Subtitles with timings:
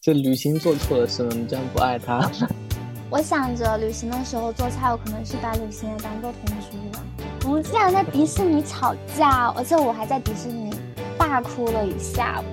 [0.00, 1.30] 就旅行做错了什么？
[1.34, 2.30] 你这样不爱他？
[3.10, 7.04] 我想着旅行的时候做菜，我可能是把旅行也当做童书了。
[7.44, 10.72] 我们竟然在迪士尼吵架，而且我还在迪士尼
[11.18, 12.44] 大哭了一下午。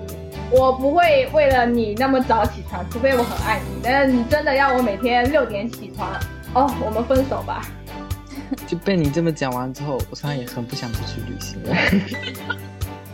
[0.52, 3.80] 我不会为了你那么早起床，除非我很爱你。
[3.82, 6.12] 但是你真的要我每天六点起床，
[6.54, 7.66] 哦，我们分手吧。
[8.68, 12.58] 就被你这么讲完之后，我突然也很不想出去旅行了。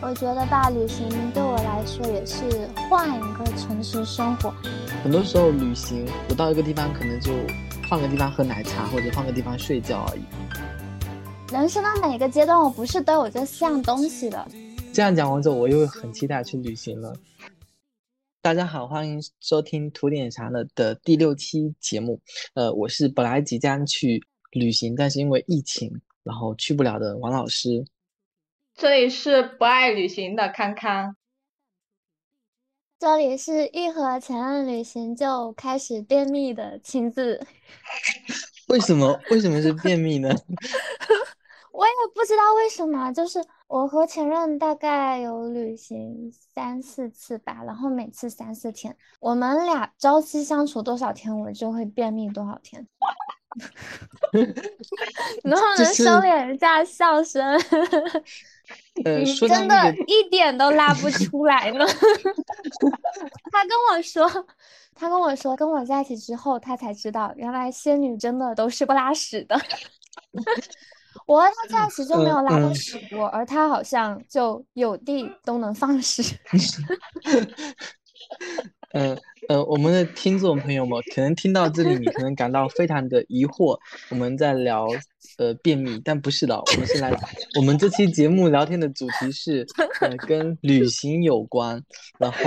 [0.06, 2.44] 我觉得吧，旅行对我来说也是
[2.90, 4.50] 换一个城市生活。
[5.02, 7.32] 很多时候旅行，我到一个地方可能就
[7.88, 10.22] 换个地方喝奶茶，或者换个地方睡觉而已。
[11.50, 14.46] 人生的每个阶段，我不是都有这四样东西的。
[14.92, 17.16] 这样讲完之后，我又很期待去旅行了。
[18.42, 22.20] 大家好，欢迎收听土点茶的的第六期节目。
[22.52, 25.90] 呃，我是本来即将去旅行，但是因为疫情，
[26.22, 27.82] 然后去不了的王老师。
[28.74, 31.14] 这里是不爱旅行的康康，
[32.98, 37.40] 这里是一和前任旅行就开始便秘的亲自。
[38.66, 39.20] 为什么？
[39.30, 40.28] 为什么是便秘呢？
[41.70, 52.88] 我也不知道为什么，就是我和前任大概有旅行三四次吧，然后每次三四天，我们俩朝夕相处多少天，我就会便秘多少天。
[55.44, 57.58] 能不能收敛一下笑声？
[58.96, 61.84] 你真的一点都拉不出来呢。
[63.52, 64.28] 他跟我说，
[64.94, 69.60] 他跟我说，跟我在一起之后，他才知道原来仙女真的都是不拉屎的。
[71.26, 76.22] 我和他在一起就没有拉过屎过，而他好像就有地都能放屎。
[78.92, 79.16] 嗯。
[79.48, 83.78] 呃，我们的听众朋友们可能听到这里，你可能感到非常的疑惑。
[84.10, 84.88] 我们在聊
[85.38, 87.12] 呃便秘，但不是的，我们是来
[87.56, 89.66] 我们这期节目聊天的主题是
[90.00, 91.82] 呃跟旅行有关。
[92.18, 92.38] 然后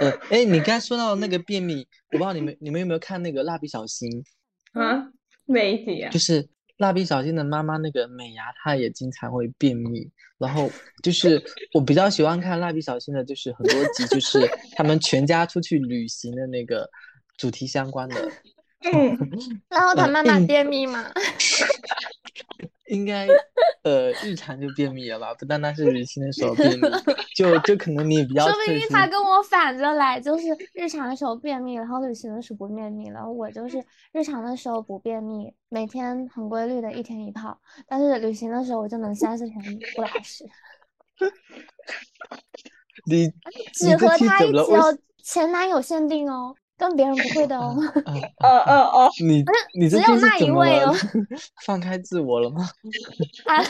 [0.00, 4.24] 呃，哎，你刚才说到那个便秘，我不知道你们你们有没有看那个蜡笔小新
[4.72, 5.08] 啊？
[5.46, 6.10] 哪一集啊？
[6.10, 6.48] 就是。
[6.82, 10.10] 蜡笔小新的妈妈那个美伢，她也经常会便秘。
[10.36, 10.68] 然后
[11.04, 11.40] 就是
[11.72, 16.90] 我比较喜欢看蜡笔小新的，就是很多集，就是他们全家出去旅行的那个
[17.36, 18.28] 主题相关的。
[18.92, 19.16] 嗯，
[19.68, 21.12] 然后他妈妈便秘吗？
[22.92, 23.26] 应该，
[23.84, 25.34] 呃，日常就便秘了吧？
[25.34, 26.88] 不单单是旅行的时候便秘，
[27.34, 28.46] 就就可能你比较。
[28.46, 33.26] 说不定他跟我反着来，就是日常的时候便秘，然后旅行的时候不便秘了。
[33.28, 33.82] 我就是
[34.12, 39.58] 日常的时候不便秘，每天很规律的一天一泡，但是旅行的时候我就能三四天
[39.96, 40.44] 不拉屎。
[43.06, 43.32] 你
[43.72, 46.54] 只和他一起哦，前男友限定哦。
[46.82, 47.76] 跟别人不会的哦。
[48.42, 49.44] 哦哦哦，你
[49.78, 50.92] 你只有那一位哦。
[51.64, 52.68] 放开自我了吗？
[53.46, 53.62] 啊，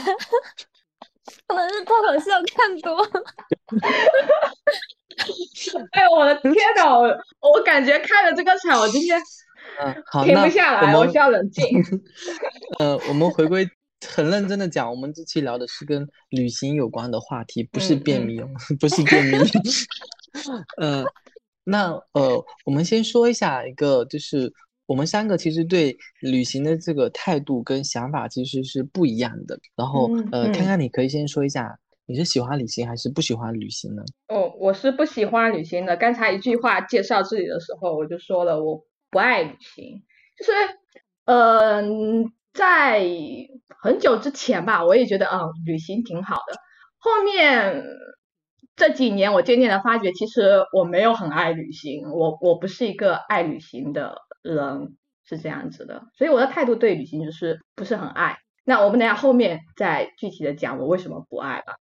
[1.46, 3.04] 可能是脱口秀看多。
[5.92, 6.98] 哎，我的天哪！
[6.98, 7.06] 我
[7.40, 9.20] 我感觉看了这个场，我今天
[9.84, 11.68] 嗯，好，停不下来，我需要冷静。
[12.78, 13.68] 呃，我们回归
[14.08, 18.40] 很认真的讲，我们这期聊的是跟旅行有关的话题，不是便秘，
[18.80, 19.36] 不是便秘。
[20.80, 21.04] 嗯。
[21.64, 24.52] 那呃，我们先说一下一个，就是
[24.86, 29.58] 我们三个其实对旅行的这个态度跟想法其实是不一样的。
[29.76, 34.02] 然后呃，看看你可以先说一下，你是喜欢旅行还是不喜欢旅行呢？
[34.28, 35.96] 哦，我是不喜欢旅行的。
[35.96, 40.02] 刚才一句话介绍自己的时候，我就说了我不爱旅行。
[40.36, 40.52] 就是
[41.26, 43.06] 嗯，在
[43.82, 46.56] 很久之前吧，我也觉得啊，旅行挺好的。
[46.98, 47.84] 后面。
[48.74, 58.36] 这几年，我渐渐的发觉，其实我没有很爱旅行，我我不是一个爱旅行的人，是这样子的，所以我的态度对旅行就是不是很爱。
[58.64, 61.74] 那我们等下后面再具体的讲我为什么不爱吧。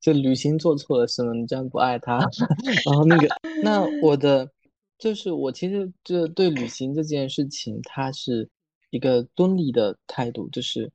[0.00, 2.18] 就旅行做错了什么，你这样不爱他？
[2.86, 3.28] 然后那个，
[3.64, 4.48] 那我的
[4.98, 8.48] 就是我其实这对旅行这件事情，它是
[8.90, 10.90] 一个中立的态度，就是。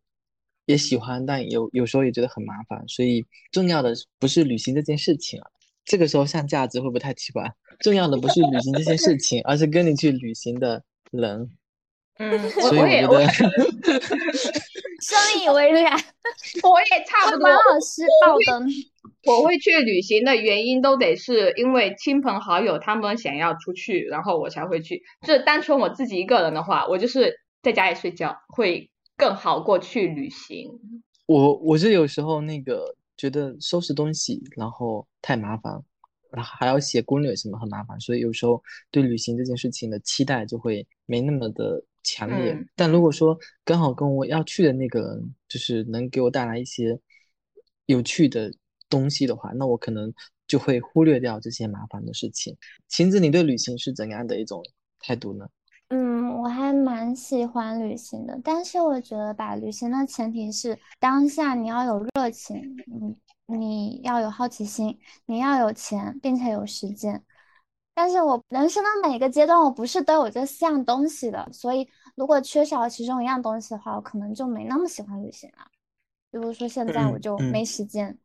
[0.65, 5.47] 也喜欢，但有有时候也觉得很麻烦，所以重要的不是旅行这件事情啊。
[5.85, 7.43] 这个时候上价值会不会太奇怪？
[7.79, 11.51] 重要的不是旅行这件事情，而是跟你去旅行的人。
[12.17, 13.50] 嗯，所以我觉得
[15.03, 15.94] 深以为然。
[16.63, 17.47] 我也差不多。
[17.47, 18.68] 王老师爆灯。
[19.25, 25.03] 我会去旅行的原因都得是因为亲朋好友他们想要出去，然后我才会去。
[25.21, 28.89] 这单纯我自己一个人的话，我就是在家里睡觉会。
[29.17, 30.79] 更好过去旅行。
[31.25, 35.73] 我我是有时候那个觉得收拾东西然后太麻烦，
[36.31, 42.56] 然后还要写攻略什么很麻烦，所以有时候对旅行这件事情的期待就会没那么的强烈。
[42.75, 47.00] 但如果说刚好跟我要去的那个人就是能给我带来一些
[47.85, 48.53] 有趣的
[48.89, 50.13] 东西的话，那我可能
[50.47, 52.56] 就会忽略掉这些麻烦的事情。
[52.88, 54.63] 晴子，你对旅行是怎样的一种
[55.00, 55.47] 态度呢？
[55.89, 63.15] 嗯，我还蛮喜欢旅行的，但是我觉得吧，旅行的前提是当下你要有热情，你，
[63.45, 67.23] 你要有好奇心，你要有钱，并且有时间。
[67.93, 75.67] 但是我人生的每个阶段，我不是都有这四样东西的，所以如果缺少其中一样东西的话，我可能就没那么喜欢旅行了。
[76.31, 78.17] 比如说现在我就没时间，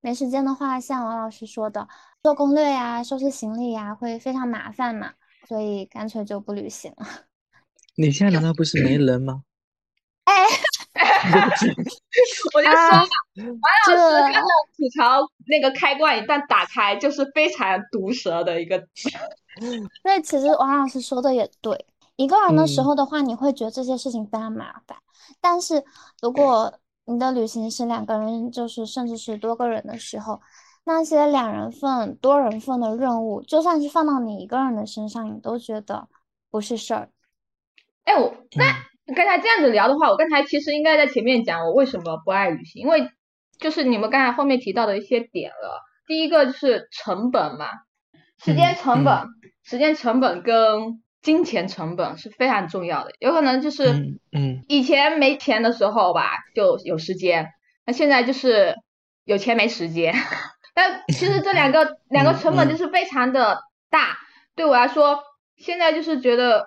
[0.00, 1.86] 没时间的话，像王老师说的，
[2.22, 5.12] 做攻略呀、收拾行李呀，会非常麻烦嘛。
[5.48, 7.06] 所以干脆就不旅行了。
[7.96, 9.42] 你现在难道不是没人吗？
[10.24, 10.32] 哎，
[12.54, 13.02] 我就说嘛，
[13.36, 14.44] 王老师刚刚
[14.76, 18.86] 吐槽那个开关一旦打开，就是非常毒舌的一个。
[20.04, 21.86] 那其实王老师说的也对，
[22.16, 24.96] 一个人的时候的话，你会觉得这些事情非常麻烦。
[25.40, 25.84] 但是
[26.22, 26.72] 如果
[27.04, 30.40] 你的旅行是两个人，就是甚至是多个人的时候。
[30.84, 36.08] 那些两人份、多人份的任务，就算是放到你一个人的身上，你都觉得
[36.50, 37.08] 不是事儿。
[38.04, 43.08] 哎，我那刚才这样子聊的话，我刚才其实应该在前面讲我为什么不爱旅行，因为
[43.58, 45.82] 就是你们刚才后面提到的一些点了。
[46.08, 47.66] 第一个就是成本嘛，
[48.42, 49.28] 时间成本、
[49.62, 53.12] 时间成本跟金钱成本是非常重要的。
[53.20, 57.44] 有可能就是嗯，以前没钱的时候吧，就有时间；
[57.86, 58.74] 那现在就是
[59.24, 60.12] 有钱没时间。
[60.74, 63.60] 但其实这两个两个成本就是非常的
[63.90, 64.16] 大，
[64.54, 65.22] 对我来说，
[65.56, 66.66] 现在就是觉得，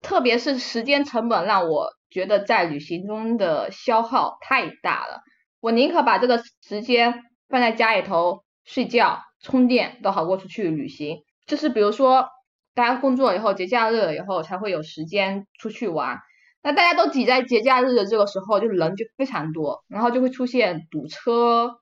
[0.00, 5.22] 特别是时间成本让我觉得在旅行中的消耗太大了。
[5.60, 11.24] 我宁可把这个时间放在家里头睡觉、充电，都好过出去旅行。
[11.46, 12.28] 就是比如说，
[12.74, 16.18] 大家工作以后，节假日以后才会有时间出去玩。
[16.62, 21.78] 那大家都挤在节假日的这个时候，就人就非常多，然后就会出现堵车。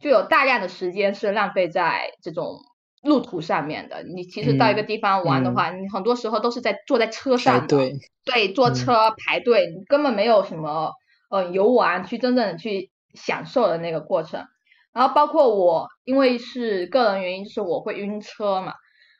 [0.00, 2.58] 就有大量的时间是浪费在这种
[3.02, 4.02] 路途上面的。
[4.02, 7.76] 你其实到一个地方玩的话，你很多时候都是在坐在车上的，
[8.24, 10.92] 对，坐车排队，你根本没有什么
[11.28, 14.46] 呃游玩去真正去享受的那个过程。
[14.92, 18.72] 然后包括我，因为是个人原因，就是我会晕车嘛，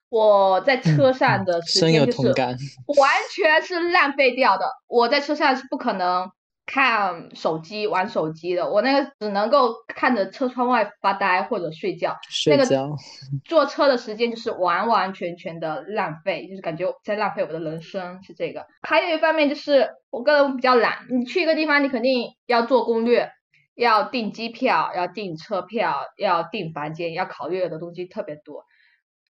[0.09, 4.65] 我在车上的时间就是完全是浪费掉的。
[4.88, 6.31] 我在车上是不可能。
[6.73, 12.17] 看手机玩手机的，我那个只能够看着车窗外发呆或者睡觉。
[12.29, 12.95] 睡觉。
[13.45, 18.65] 坐车的时间就是完完全全的浪费，就是感觉在浪费我的人生，是这个。
[18.83, 23.29] 还有一方面就是我个人比较懒，你去一个地方，你肯定要做攻略，
[23.75, 28.65] 要订机票，要订车票，要订房间，要考虑的东西特别多。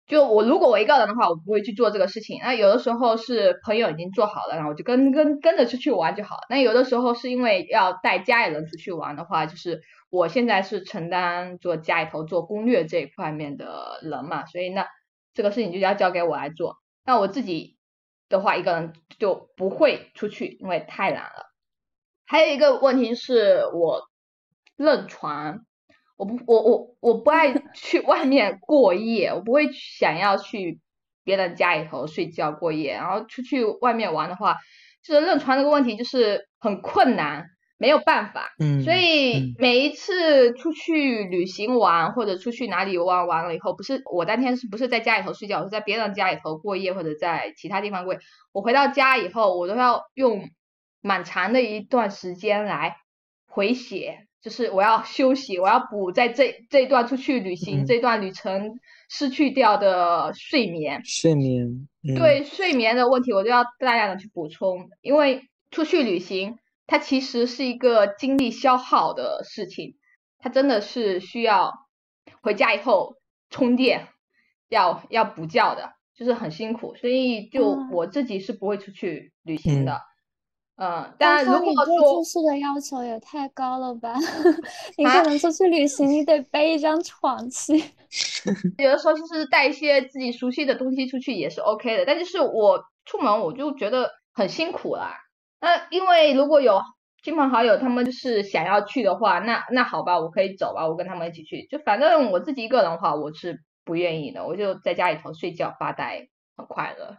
[0.10, 2.40] 就我如果我一个人的话，我不会去做这个事情。
[2.42, 6.40] 那有的时候是朋友已经做好了，然后我就跟跟跟着出去玩就好。
[6.50, 14.88] 那有的时候是因为要带家里人出去玩的话，就是我现在是承担做家里头做攻略这一块面的人嘛，所以那
[15.36, 16.78] 这个事情就要交给我来做。
[17.06, 17.78] 那我自己
[18.30, 21.54] 的话，一个人就不会出去，因为太懒了。
[22.26, 24.10] 还有一个问题是我
[24.76, 25.66] 认床。
[26.19, 30.81] 我不，我我我不爱去外面过夜，我不会想要去
[31.24, 32.92] 别人家里头睡觉过夜。
[32.92, 34.57] 然后出去外面玩的话，
[35.01, 37.45] 就是认床这个问题就是很困难，
[37.77, 38.50] 没有办法。
[38.60, 38.83] 嗯。
[38.83, 48.19] 所以每一次出去旅行玩或者出去哪里游玩完了以后，不是我当天是不是在家里头睡觉，是在别人家里头过夜或者在其他地方过夜。
[48.51, 50.49] 我回到家以后，我都要用
[50.99, 52.97] 蛮长的一段时间来
[53.47, 54.26] 回血。
[54.42, 58.80] 就是我要休息，我要补在这这一段出去旅行这段旅程
[59.10, 61.02] 失去掉的睡眠。
[61.04, 69.98] 睡眠，对睡眠的问题，我就要大量的去补充，因为出去旅行它其实是一个精力消耗的事情，
[70.40, 71.74] 它真的是需要
[72.42, 73.18] 回家以后
[73.50, 74.08] 充电，
[74.69, 79.94] 要要补觉的，就是很辛苦，所以就我自己是不会出去旅行的。
[79.94, 80.02] 嗯，
[81.18, 84.16] 但如果说住宿的要求也太高了吧？
[84.98, 87.74] 你可能出去旅行，你得背一张床去。
[88.78, 95.18] 有的时候就是带一些自己熟悉的东西出去也是 OK 的，但就是我出门我就觉得很辛苦啦。
[95.59, 96.81] 那因为如果有
[97.21, 101.68] 亲朋好友他们就是想要去的话，那那好吧，我可以走吧，我跟他们一起去。
[101.69, 107.18] 就反正我自己一个人的话，我是不愿意的，我就在家里头睡觉发呆，很快乐。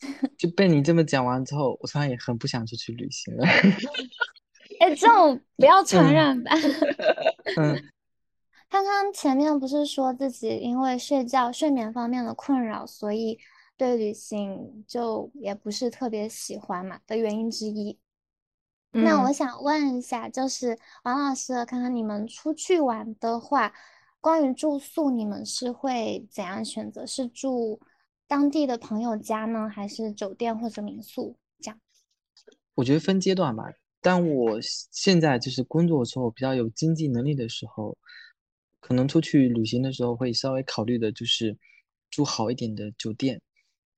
[0.36, 3.46] 就被你这么讲完之后，我突然也很不想出去旅行了。
[4.80, 6.50] 哎，这种不要 传染吧。
[7.56, 7.82] 嗯。
[8.68, 13.38] 刚刚前面不是说自己因为睡觉、睡眠方面的困扰，所以
[13.76, 17.98] 对旅行就也不是特别喜欢嘛的原因之一。
[18.90, 23.72] 那我想问一下，就是王老师，看看你们出去玩的话。
[24.18, 27.06] 关于住宿，你们是会怎样选择？
[27.06, 27.78] 是住
[28.28, 31.80] 当地的朋友家呢，还是酒店或者民宿这样？
[32.74, 33.64] 我觉得分阶段吧。
[34.00, 37.96] 但我现在就是工作的时候，比较有经济能力的时候，
[38.80, 41.56] 可能出去旅行的时候会稍微考虑的就是
[42.10, 43.40] 住好一点的酒店。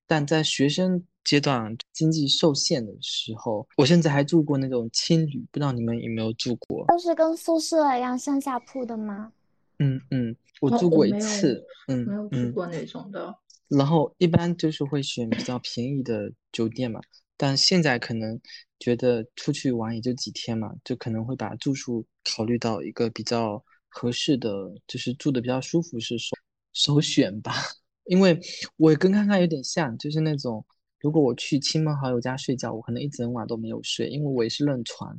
[0.07, 6.87] 但在学生阶段经济受限的时候，我甚至还住过那种青旅，不知道你们有没有住过？
[6.87, 9.33] 都是跟宿舍一样上下铺的吗？
[9.79, 13.35] 嗯嗯，我住过一次，嗯，没有住过那种的。
[13.69, 17.01] 然后一般就是会选比较便宜的酒店嘛，
[17.37, 18.41] 但现在可能
[18.79, 24.51] 觉得出去玩也就几天嘛，就可能会把住宿考虑到一个比较合适的，
[24.87, 26.37] 就是住的比较舒服是首
[26.73, 27.53] 首选吧。
[28.05, 28.41] 因为
[28.77, 30.65] 我跟康康有点像，就是那种
[31.01, 35.15] 如果我去亲朋好友家睡觉，我可能一整晚都没有睡，因为我也是认床，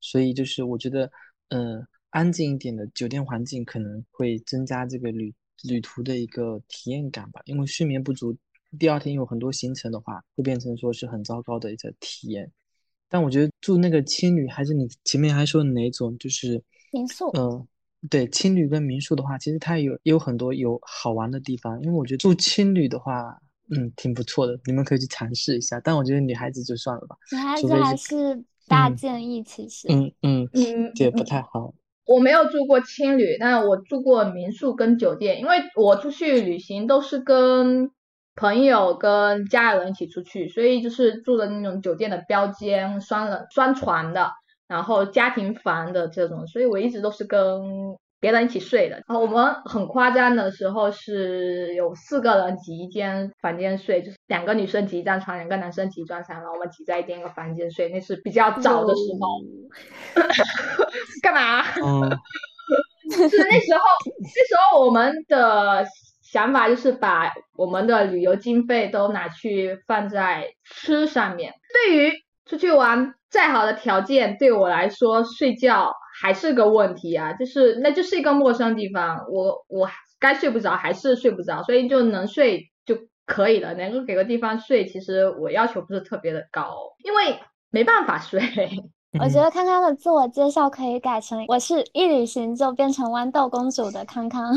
[0.00, 1.08] 所以就是我觉得，
[1.50, 5.32] 嗯，安静一点的酒店环境可能会增加这个旅
[5.62, 7.40] 旅途的一个体验感吧。
[7.44, 8.36] 因为睡眠不足，
[8.78, 12.50] 第二天有很多行程的话，会变成说是很糟糕的一个体验。
[13.08, 17.66] 但我觉得住那个青旅，还是你前面还说的哪种，就是民宿，嗯。
[18.10, 21.80] 对青旅跟民宿的话，其实它有也有很多有好玩的地方。
[21.80, 23.34] 因为我觉得住青旅的话，
[23.70, 25.80] 嗯，挺不错的，你们可以去尝试一下。
[25.80, 31.72] 但我觉得女孩子就算了吧，女孩子还是大建议，其实，嗯嗯嗯，也不太好。
[32.06, 35.40] 我没有住过青旅，但我住过民宿跟酒店。
[35.40, 37.90] 因为我出去旅行都是跟
[38.36, 44.30] 朋友跟家人一起出去，所以就是住的那种酒店的标间、双人双床的。
[44.66, 47.60] 然后家庭房的这种，所以我一直都是跟
[48.24, 48.96] 别人一起睡的。
[49.06, 57.90] 然后我们很夸张的时候是有四个人挤一间房间睡，就是两个女生挤一张床，两个男生挤一张床，然后我们挤在一间个房间睡。
[57.90, 59.42] 那是比较早的时候。
[61.20, 61.62] 干嘛？
[61.68, 61.82] 是
[63.20, 65.84] 那时候，那时候我们的
[66.22, 71.52] 想法就是把我们的旅游经费都拿去放在吃上面。
[71.74, 72.12] 对于
[72.46, 73.14] 出去玩。
[73.34, 75.92] 再好的条件对我来说，睡觉
[76.24, 77.34] 还是个问题啊！
[77.34, 79.86] 就是那就是一个陌生地方，我我
[80.18, 83.74] 该睡不着还是睡不着，所以就能睡就可以了。
[83.74, 87.38] 能够给个地方睡，其实我要求不是特别的高，因为
[87.70, 88.40] 没办法睡。
[89.20, 94.56] 我觉得康康的自我介绍可以改成：我是一旅行就变成豌豆公主的康康。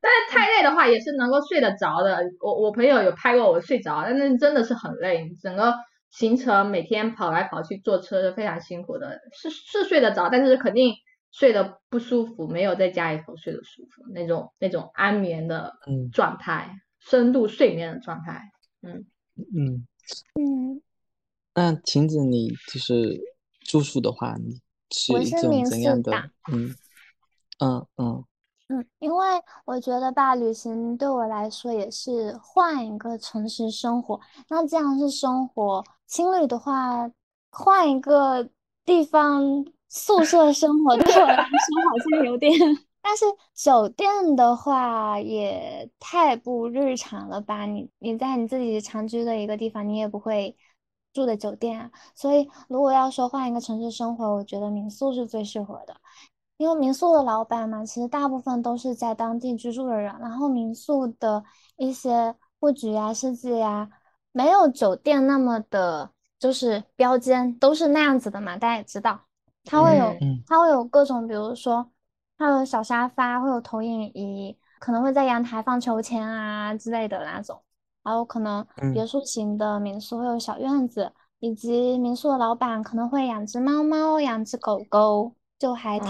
[0.00, 2.18] 但是太累的话，也是能够睡得着的。
[2.40, 5.74] 我我朋友有拍过我睡着，但那真的是很累，整个。
[6.12, 10.94] 行程每天跑来跑去坐车是非常辛苦的，是是睡得着，但是肯定
[11.32, 15.72] 睡得不舒服，没有在家里头睡得舒服那种那种安眠的
[16.12, 18.52] 状态，深度睡眠的状态。
[18.82, 19.86] 嗯嗯
[20.38, 20.82] 嗯。
[21.54, 23.18] 那晴子，你就是
[23.60, 26.12] 住宿的话，你是一种怎样的？
[26.52, 26.76] 嗯
[27.58, 28.24] 嗯嗯。
[28.72, 29.26] 嗯，因为
[29.66, 34.18] 我觉得吧，旅行对我来说也是换一个城市生活。
[34.48, 37.10] 那这样是生活，青旅的话，
[37.50, 38.48] 换一个
[38.86, 39.42] 地方
[39.90, 42.50] 宿舍生活，对我来说好像有点。
[43.02, 47.66] 但是酒店的话也太不日常了吧？
[47.66, 50.56] 你你在你自己常居的一个地方，你也不会
[51.12, 51.90] 住的酒店啊。
[52.14, 55.94] 所以如果要说换一个城市生活，我觉得民宿是最适合的。
[56.62, 61.42] 因为民宿的老板嘛，其实大部分都是在当地居住的人，然后民宿的
[61.74, 63.88] 一些布局啊、设计啊，
[64.30, 68.56] 没有酒店那么的，就是标间都是那样子的嘛。
[68.56, 69.22] 大家也知道，
[69.64, 70.14] 它会有，
[70.46, 71.90] 它会有各种，比如说，
[72.38, 77.60] 它有小沙发，会有投影仪，可能会在阳台放秋千啊之类的那种，
[78.04, 78.64] 还有可能
[78.94, 85.32] 别墅型的民宿会有小院子，以及民宿的老板可能会养只猫猫，养只狗狗。
[85.62, 86.08] 就还挺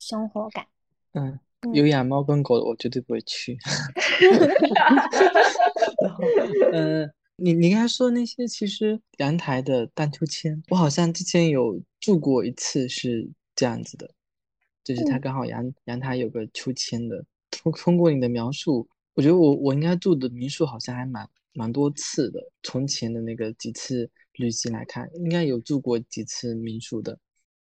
[0.00, 0.66] 生活感。
[1.12, 1.38] 嗯，
[1.72, 3.56] 有养猫跟狗的我绝对不会去。
[6.02, 6.24] 然后，
[6.72, 14.10] 嗯，你你刚才说那些，其实阳台的荡秋千，我好像之前有住过一次，是这样子的，
[14.82, 17.24] 就是它刚好阳阳台有个秋千的。
[17.52, 22.40] 通通过你的描述，我觉得我我应该住的民宿好像还蛮蛮多次的。
[22.64, 27.16] 从前的那个几次旅行来看，应该有住过几次民宿的。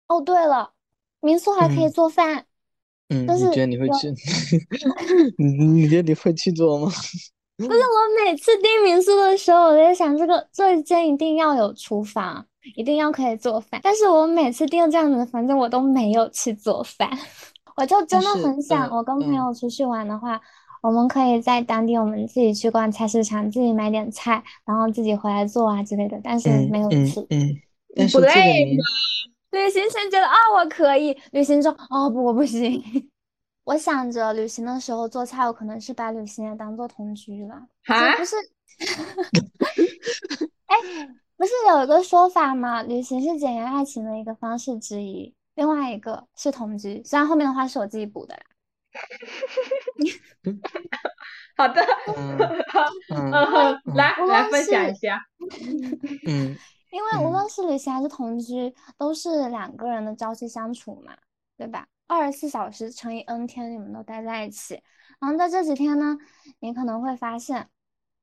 [0.08, 0.74] 哦，对了。
[1.22, 2.46] 民宿还可以做饭，
[3.10, 4.14] 嗯，你觉得你会去？
[5.38, 6.92] 你你觉得你会去做吗？
[7.58, 12.46] 不是，我每次订民宿的时候，我在想，这个这一间一定要有厨房，
[12.76, 13.82] 一定要可以做饭。
[13.84, 17.10] 但是我每次订这样子的房间，我都没有去做饭。
[17.76, 20.40] 我就真的很想，我跟朋友出去玩的话，
[20.84, 26.22] 我们可以在当地，我们自己去逛菜市场，自己买点菜，然后自己回来做啊之类的。
[26.24, 27.56] 但是没有去，嗯，
[27.96, 28.78] 但是这个民。
[29.58, 32.82] 旅行前觉得啊我可以，旅行中哦不我不行。
[33.66, 37.56] 我想着旅行的时候做菜，我可能是把旅行也当做同居了。
[37.88, 38.38] 啊不是，
[40.68, 40.78] 哎，
[41.36, 42.82] 不是有一个说法吗？
[42.84, 47.04] 旅行是检验爱情的一个方式之一，另外一个是同居。
[47.04, 48.42] 虽然后面的话是我自己补的啦。
[51.58, 51.86] 好的，
[52.16, 52.38] 嗯
[53.10, 53.34] 嗯
[53.86, 55.22] 嗯来来分享一下。
[56.26, 56.56] 嗯
[56.92, 61.16] 因为无嗯论是旅行还是同居，都是两个人的朝夕相处嘛，
[61.58, 61.88] 对吧？
[62.08, 64.82] 二十四小时乘以 n 天，你们都待在一起。
[65.20, 66.18] 然后在这几天呢，
[66.60, 67.68] 你可能会发现，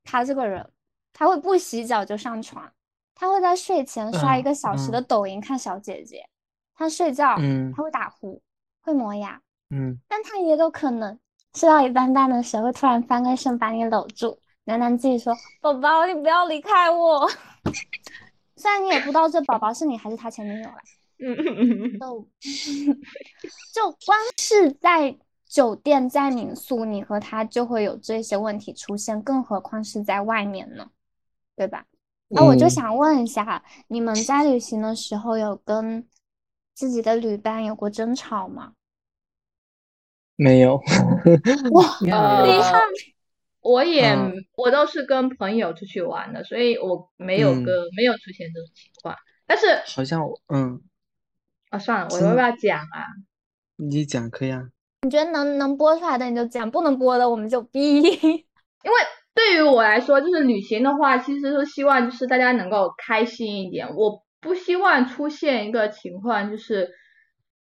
[0.05, 0.71] 他这个人，
[1.13, 2.73] 他会不洗脚就上床，
[3.15, 6.27] 他会在睡前刷一嗯个小时的嗯抖音看小姐姐，
[6.75, 8.41] 他睡觉嗯他会打呼，
[8.81, 9.41] 会磨牙，
[9.71, 11.19] 嗯但他也有可能
[11.55, 17.29] 睡到一半半的时候，会突然翻个身把你搂住，喃喃自己说：“宝宝，你不要离开我。”
[18.57, 20.79] 虽然你也不知道这宝宝是你还是他前女友啦，
[21.19, 22.29] 嗯嗯嗯嗯就
[23.73, 30.91] 就光是在酒店、在民宿，你和他就会有这些问题出现，更何况是在外面呢，
[31.57, 31.87] 对吧？
[32.29, 36.07] 那我就嗯想问一下，你们在旅行的时候有跟
[36.75, 38.75] 自己的旅伴有过争吵吗？
[40.37, 40.81] 没有。
[41.71, 42.81] 哇，厉害！
[43.65, 49.17] 我也嗯我都是跟朋友出去玩的，所以我没有嗯跟没有出现这种情况。
[49.47, 50.83] 但是好像我嗯，
[51.71, 53.07] 啊，算了，我真要不要讲啊？
[53.77, 54.69] 你讲可以啊。
[55.03, 58.01] 你觉得能能播出来的你就讲，不能播的我们就逼。
[58.85, 58.97] 因为
[59.35, 63.97] 对于我来说，就是旅行的话，其实是希望就是大家能够开心一点。
[63.97, 66.91] 我不希望出现一个情况，就是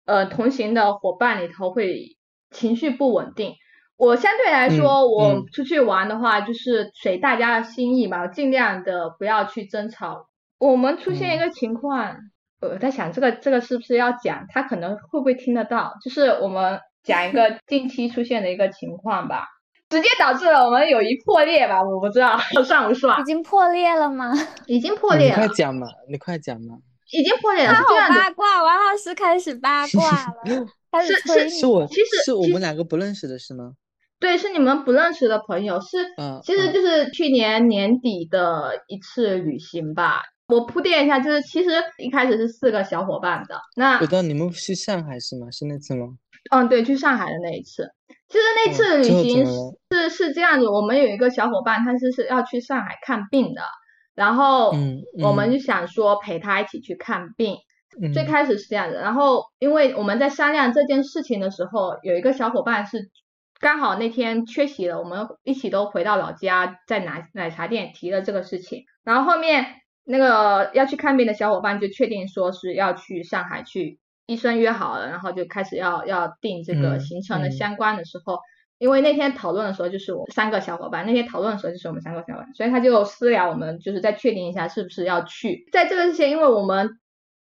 [0.03, 2.17] 呃同行的伙伴里头会
[2.51, 3.56] 情绪不稳定。
[3.98, 10.27] 我相对来说，嗯我嗯出去玩的话，就是随大家的心意吧，尽量的不要去争吵。
[10.60, 12.16] 我们出现一嗯个情况，
[12.62, 15.94] 我在想这个这个是不是要讲，他可能会不会听得到？
[16.04, 19.48] 就是我们讲一个近期出现的一个情况吧。
[19.89, 21.82] 直接导致了我们友谊破裂吧？
[21.82, 24.34] 我不知道 算不算已，经破裂了吗？
[24.68, 26.75] 已经破裂了，快讲嘛，你快讲嘛。
[27.14, 27.74] 已经破裂了。
[27.74, 30.12] 他好八卦，王老师开始八卦
[30.44, 31.50] 了， 开始是催你。
[31.51, 33.72] 是我其实是我们两个不认识的是吗？
[34.20, 40.24] 对，是你们不认识的朋友，是嗯其实嗯就是去年年底的一次旅行吧。
[40.48, 45.51] 我铺垫一下，就是其实一开始是四个小伙伴的，那我知道你们去上海是吗？
[45.51, 46.08] 是那次吗？
[46.51, 47.92] 嗯，对，去上海的那一次，
[48.30, 49.46] 其实那嗯次旅行
[49.92, 53.62] 是是这样子，我们有一个小伙伴，他是是要去上海看病的，
[54.16, 57.56] 然后嗯我们嗯就想说陪他一起去看病。
[58.01, 63.10] 嗯最开始是这样子，然后因为我们在商量这件事情的时候，有一个小伙伴是
[63.59, 69.65] 刚好那天缺席了，我们一起都回到老家，在奶奶茶店提了这个事情，然后后面
[70.03, 77.51] 那个要去看病的小伙伴就确定说是要去上海去，医生约好了，然后就开始要要定这个嗯行程的嗯。
[77.51, 78.39] 相关的时候。
[78.79, 81.03] 因为那天讨论的时候，就是我们三个小伙伴。
[81.07, 85.67] 那天讨论的时候，就是我们三个小伙伴，所以他就私聊我们，就是再确定一下是不是要去。
[85.72, 86.91] 在这个之前，因为我们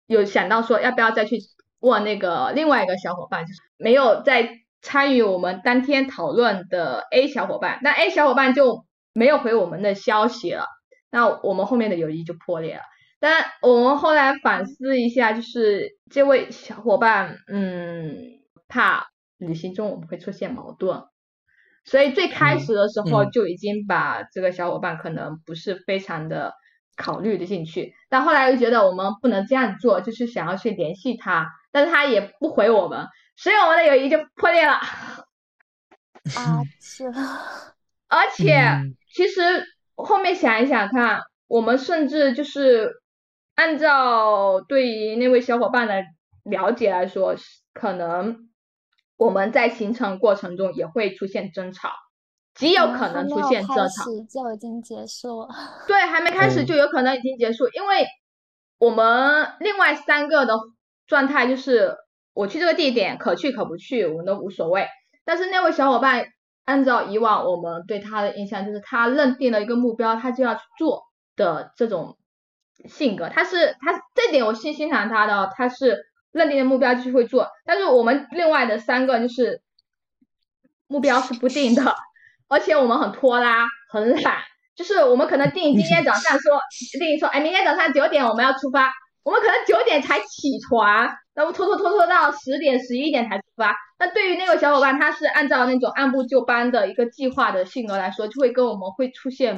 [0.06, 1.38] 有想到说要不要再去
[1.80, 4.46] 问那个另外一个小伙伴，就是没有在
[4.82, 10.66] 参与我们当天讨论的 A 小伙伴，那 A 小伙伴就没有回我们的消息了，
[11.10, 12.82] 那我们后面的友谊就破裂了。
[13.20, 19.06] 但我们后来反思一下，就是这位小伙伴，嗯，怕
[19.38, 21.04] 旅行中我们会出现矛盾，
[21.84, 26.54] 所以最开嗯始的时候嗯就已经把这个小伙伴可能不是非常的
[26.96, 34.74] 考虑的进去，但后来又觉得我们不能这样做，就是想要去联系他，但是他也不回我们，所以我们的友谊就破裂了。
[36.36, 37.06] 啊，是，
[38.08, 39.64] 而且嗯其实
[39.94, 43.02] 后面想一想看，我们甚至就是
[43.54, 46.02] 按照对于那位小伙伴的
[46.44, 47.34] 了解来说，
[47.74, 48.48] 可能
[49.16, 51.90] 我们在行程过程中也会出现争吵，
[52.54, 54.04] 极有可能出现争吵。
[54.28, 55.48] 就已经结束了。
[55.88, 58.06] 对，还没开始嗯就有可能已经结束，因为
[58.78, 60.54] 我们另外三个的
[61.06, 61.96] 状态就是，
[62.34, 64.88] 我去这个地点可去可不去，我们都无所谓。
[65.24, 66.26] 但是那位小伙伴，
[66.64, 71.04] 按照以往我们对他的印象，就是他认定了一个目标，他就要去做
[71.36, 72.16] 的这种
[72.86, 77.48] 性格，他是他这点我欣欣赏他的哦，他是认定的目标就是会做。
[77.64, 79.60] 但是我们另外的三个就是
[80.86, 81.94] 目标是不定的，
[82.48, 84.38] 而且我们很拖拉，很懒。
[84.74, 86.58] 就是我们可能定今天早上说
[86.98, 88.90] 定说，哎，明天早上九点我们要出发，
[89.22, 93.74] 我们可能九点才起床，然后拖拖拖拖到十点十一点才出发。
[93.98, 99.56] 那对于那个小伙伴，他是按照那种按部就班的一个计划的性格来说，就会跟我们会出现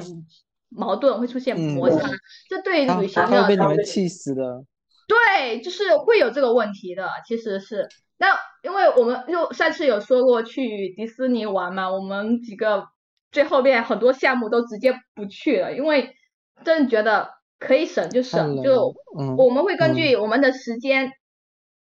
[0.69, 2.09] 矛盾，会出现摩擦。
[2.49, 4.63] 这对旅行他会被你们气死的。
[5.07, 7.87] 对，就是会有这个问题的，其实是。
[8.17, 8.27] 那
[8.63, 12.87] 因为我们就上次有说过去迪士尼玩嘛，我们几个
[13.31, 16.15] 最后面很多项目都直接不去了，因为
[16.63, 18.95] 真的觉得可以省就省，就
[19.37, 21.11] 我们会根据我们的时间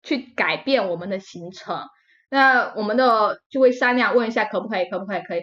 [0.06, 1.82] 去改变我们的行程。
[2.30, 5.42] 那我们的就会商量问一下可不可以，可不可以，可以，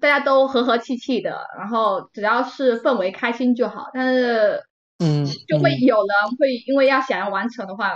[0.00, 3.86] 大家都和和气气的，然后只要是氛围开心就好。
[3.92, 4.62] 但是，
[4.98, 7.92] 嗯，就会有人会因为要想要完成的话，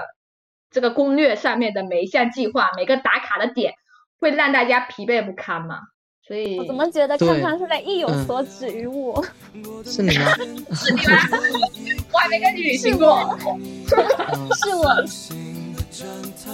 [0.70, 3.74] 这个攻略上面的每一项计划、每个打卡的点，
[4.18, 5.78] 会让大家疲惫不堪嘛。
[6.24, 9.24] 所以，我怎么觉得康康是在意有所指于我？
[9.84, 10.32] 是你吗？
[10.74, 11.18] 是你吗？
[12.12, 13.36] 我还没跟你旅行过。
[14.54, 14.94] 是我。
[15.92, 16.08] 站
[16.42, 16.50] 台，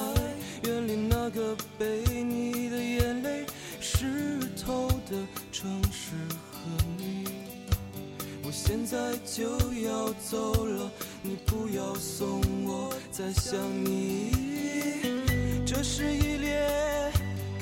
[0.65, 3.47] 远离那个被你的眼泪
[3.81, 5.17] 湿透的
[5.53, 6.17] 城市
[6.51, 6.59] 和
[6.97, 7.25] 你，
[8.45, 9.49] 我现在就
[9.85, 10.91] 要走了，
[11.23, 14.33] 你不要送我再想你。
[15.65, 16.69] 这是一列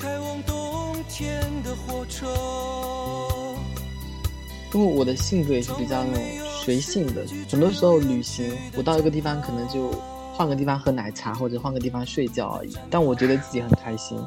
[0.00, 2.26] 开往冬天的火车。
[4.72, 6.22] 因为我的性格也是比较那种
[6.64, 9.92] 随性的，很多时候旅行，我到一个地方可能就。
[10.36, 12.76] 换个地方喝奶茶，或者换个地方睡觉而已。
[12.90, 14.18] 但我觉得自己很开心。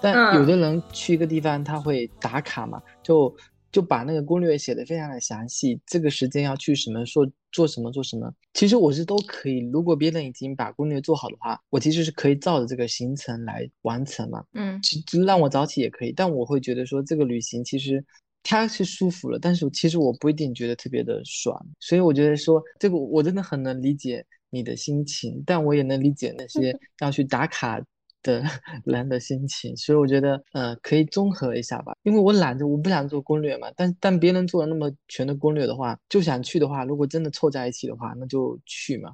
[0.00, 3.36] 但有的人去一个地方，他会打卡嘛，就
[3.70, 5.78] 就把那个攻略写的非常的详细。
[5.84, 8.32] 这个时间要去什么，说做什么做什么。
[8.54, 9.58] 其实我是都可以。
[9.70, 14.42] 如果别人已经把攻略做好的话，我其实是可以照着这个行程来完成嘛。
[14.54, 16.12] 嗯，其实让我早起也可以。
[16.12, 18.02] 但我会觉得说，这个旅行其实
[18.42, 21.60] 它是舒服了，但是其实我不一定觉得特别的爽。
[21.78, 24.24] 所以我觉得说，这个我真的很能理解。
[24.50, 27.80] 你的心情，但我也能理解那些 要去打卡
[28.22, 28.42] 的
[28.84, 31.92] 人的心情，所以我觉得，呃，可以综合一下吧。
[32.02, 33.68] 因为我懒得，我不想做攻略嘛。
[33.76, 39.12] 但但别人做了那么全的攻略的话，就想去的话，如果真的凑在一起的话，那就去嘛。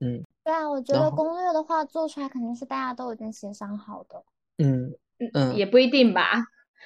[0.00, 4.22] 嗯，对啊，我觉得攻略的话做出来肯定是大家都已经协商好的。
[4.58, 4.92] 嗯
[5.34, 6.42] 嗯，也不一定吧。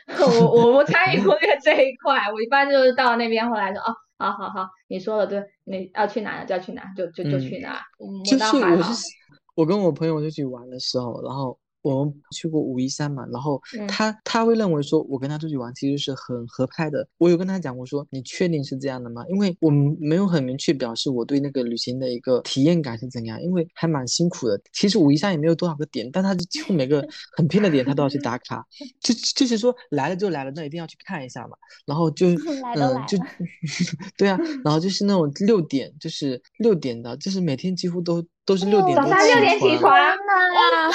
[0.20, 3.94] 我我我参与攻略这一块，我一般就是到那边后来说，哦。
[4.18, 7.80] 好好好，你说的对，你要去哪就要去哪，就就就去哪。
[8.24, 9.06] 就是我是
[9.54, 11.58] 我跟我朋友一起玩的时候，然后。
[11.84, 17.06] 我们去过武夷山嘛，然后他他会认为说，我跟他出去玩其实是很合拍的。
[17.18, 19.22] 我有跟他讲过说，你确定是这样的吗？
[19.28, 24.58] 因为我们没有很明确表示我对那个旅行的一个体验感是怎样，因为还蛮辛苦的。
[24.72, 28.64] 其实武夷山也没有多少个点，但他几乎每个很偏的点他都要去打卡，
[29.00, 31.56] 就就是说来了就来了，那一定要去看一下嘛。
[31.84, 33.18] 然后就 嗯就
[34.16, 40.94] 对啊，然后就是那种六点，就是六点的，就是每天几乎都都是六点早上六点起床呢。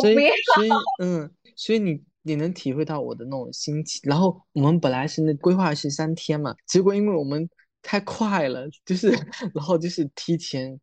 [0.00, 0.14] 所以，
[0.54, 0.70] 所以，
[1.02, 4.00] 嗯，所以你你能体会到我的那种心情。
[4.04, 7.48] 然后我们本来是那规划是三天嘛，结果因为我们
[7.82, 9.10] 太快了，就是，
[9.54, 10.78] 然后就是提前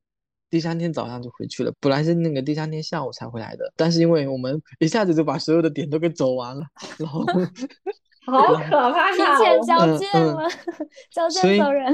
[0.50, 1.72] 第三天早上就回去了。
[1.80, 6.63] 本来是那个第三天下午才回来的，但是因为我们一下子就把所有的点都给走完了，
[6.98, 7.24] 然后
[8.26, 10.48] 好可怕，提前交卷 了，
[11.12, 11.93] 交卷走人。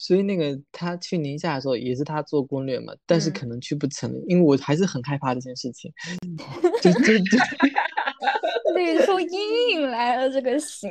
[0.00, 5.92] 所以那个他去宁夏的时候也是他做攻略嘛，但是可能去不成，因为我还是很害怕这件事情，
[6.80, 7.38] 就就就
[8.74, 10.90] 旅出阴影来了这个行。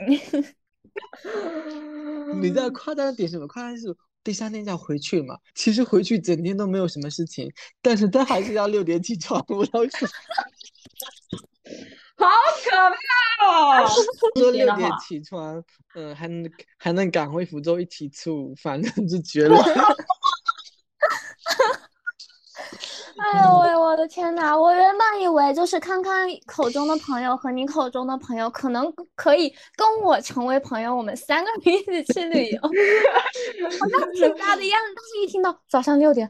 [2.39, 3.48] 你知道夸张的点什么？
[3.48, 3.88] 夸张是
[4.24, 10.06] 第三天就要回去嘛，其实回去整天都没有什么事情，但是他还是要六点起床，我当时。
[12.19, 12.27] 好
[12.63, 13.88] 可怕哦！
[14.36, 15.63] 说六点起床，
[15.95, 19.58] 嗯， 还能还能赶回福州一起吃午饭，就绝了。
[23.21, 24.58] 哎呦喂，我的天哪！
[24.58, 26.13] 我原本以为就是康康
[26.45, 32.62] 口中的朋友和你口中的朋友，可能可以跟我成为朋友，我们三个人一起去旅游，
[33.77, 34.93] 好像挺大的样子。
[34.95, 36.29] 但是一听到早上六点，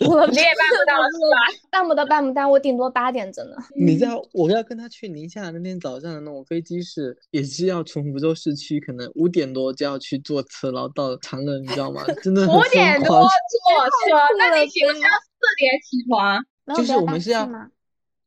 [0.06, 1.68] 我你也办不到是吧？
[1.70, 3.56] 办不到，办不到，我顶多八点，真的。
[3.74, 12.04] 你知道我要跟他去宁夏那天早上的那种飞机是，也是要从福州市区，可能五点多就要去坐车，然后到长乐，你知道吗？
[12.22, 15.08] 真的五点多坐车，那你请问要？
[15.40, 16.44] 四点起床，
[16.76, 17.48] 就是我们是要，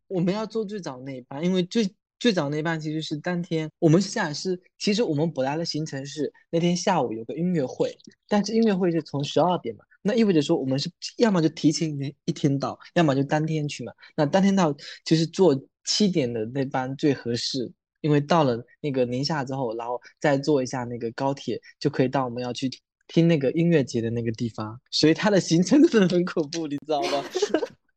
[0.08, 7.98] 我们要坐最早那一班，因为最最早那一班其实是当天，我们是这样是，其实我们本来的行程是那天下午有个音乐会，
[8.30, 11.90] 但是音乐会是从十二点嘛，那意味着说我们是要么就提前
[12.26, 14.74] 一天到，要么就当天去嘛，那当天到
[15.06, 22.70] 就是坐七点的那班最合适，因为到了那个宁夏之后，然后再坐一下那个高铁就可以到我们要去。
[23.14, 27.22] 听那个音乐节的那个地方，所以它的行程真的很恐怖，你知道吗？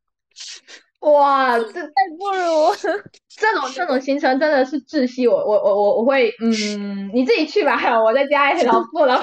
[1.03, 2.75] 哇，这太不如
[3.31, 9.23] 这种这种行程真的是窒息我，我我我我会嗯，你自己去吧，我在家也老不 了，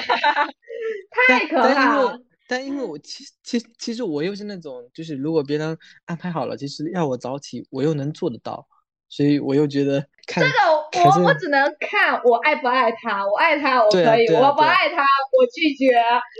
[1.27, 2.17] 太可怕了。
[2.51, 8.67] 但因为我其其其实我又是那种，就是如果别人安排好了，其实要我早起，我又能做得到，
[9.07, 15.93] 所以我又觉得看这个我我只能看我爱不爱他，我爱他我可以，我不爱他我拒绝。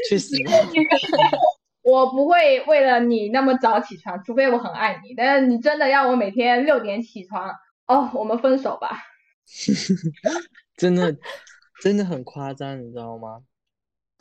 [0.10, 0.36] 确实，
[1.82, 5.14] 我不会为了你那么早起床，除非我很爱你。
[5.16, 7.50] 但是你真的要我每天六点起床，
[7.88, 9.02] 哦，我们分手吧。
[10.76, 11.16] 真的
[11.82, 13.44] 真的很夸张，你知道吗？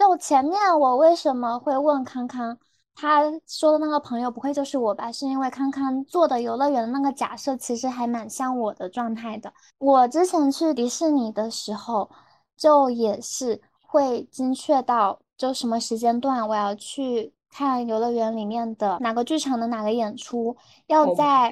[0.00, 2.56] 就前面我为什么会问康康，
[2.94, 5.12] 他说的那个朋友不会就是我吧？
[5.12, 9.52] 是因为康康做的游乐园的那个假设其实还蛮像我的状态的。
[9.76, 12.10] 我之前去迪士尼的时候，
[12.56, 21.50] 就也是会精确到就什么时间段我要去看游乐园里面的哪个剧场的哪个演出，要 Oh 在！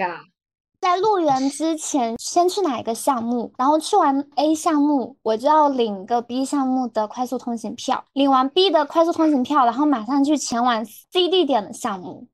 [0.81, 12.29] 在入园之前，先去哪一个项目，然后去完 A 项目，我就要领个 B 项目的快速通行票，领完 B 的快速通行票，然后马上去前往 C 地点的项目。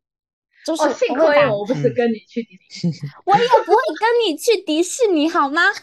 [0.66, 2.94] 就是哦，幸我会我不是跟你去迪士尼，
[3.26, 5.60] 我也不会跟你去迪士尼，好吗？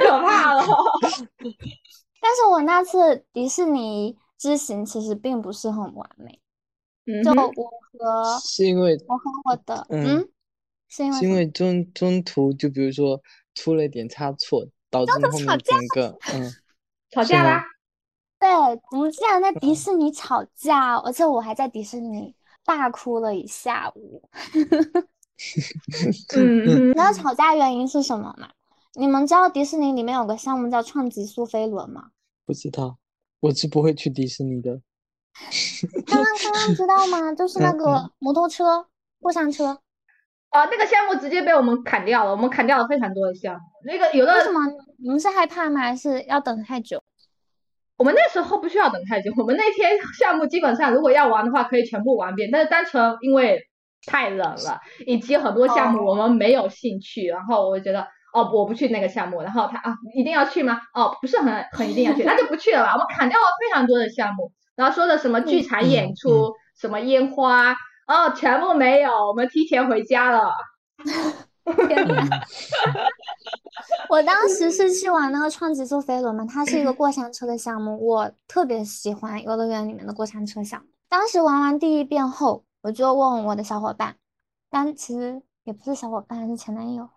[0.00, 0.64] 太可怕了。
[2.20, 6.40] 但是我那次迪士尼之行其实并不是很完美，
[7.06, 10.28] 嗯就我和是因为我和我的嗯嗯，
[10.94, 13.18] 是因为是因为中中途就比如说
[13.54, 16.52] 出了一点差错，导致中途后面吵架整个嗯
[17.10, 17.64] 吵架啦？
[18.38, 18.50] 对，
[18.90, 24.22] 我们竟然在迪士尼吵架，而且我还在迪士尼大哭了一下午。
[26.36, 28.50] 嗯哼你知道吵架原因是什么吗？
[28.94, 32.10] 你们知道迪士尼里面有个项目叫创极速飞轮吗？
[32.44, 32.98] 不知道，
[33.40, 34.82] 我是不会去迪士尼的。
[36.06, 37.32] 刚刚刚刚知道吗？
[37.34, 38.86] 就是那嗯个摩托车、
[39.20, 39.80] 过山车。
[40.52, 43.60] 啊，那个项目直接被我们砍掉了，我们砍掉了非常多的项目。
[43.84, 44.60] 那个有的为什么
[45.02, 45.80] 你们是害怕吗？
[45.80, 47.02] 还是要等太久？
[47.96, 52.50] 我们那时候不需要等太久，我们那天项目基本上如果要玩的话，可以全部玩遍。
[52.52, 53.60] 但是单纯因为
[54.06, 58.02] 太冷了，以及很多项目我们没有兴趣，然后我就觉得
[58.34, 59.40] 哦，我不去那个项目。
[59.40, 60.80] 然后他啊，一定要去吗？
[60.92, 62.92] 哦，不是很很一定要去，那就不去了吧。
[62.92, 67.74] 我们砍掉了非常多的项目，然后说的什么剧场演嗯出、什么烟花，
[68.12, 70.52] 哦，全部没有，我们提前回家了。
[74.08, 80.86] 我当时是去玩那个创极速飞轮嘛，它是一个过山车的项目，我特别喜欢游乐园里面的过山车项目。
[81.08, 84.16] 当时玩完第一遍后，我就问我的小伙伴，
[84.68, 87.08] 但其实也不是小伙伴，是前男友。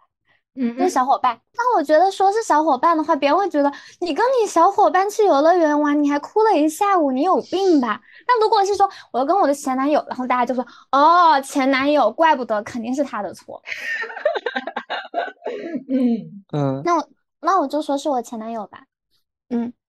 [0.55, 1.39] 嗯就是小伙伴。
[1.53, 8.01] 那我觉得说是小伙伴的话，别人会觉得你跟你小伙伴去游乐园玩，你还哭了一下午，你有病吧？
[8.27, 13.61] 那如果是说我要跟我的前男友，然后大家就说哦，前男友，怪不得，肯定是他的错。
[15.89, 17.09] 嗯嗯那我
[17.41, 18.83] 那我就说是我前男友吧。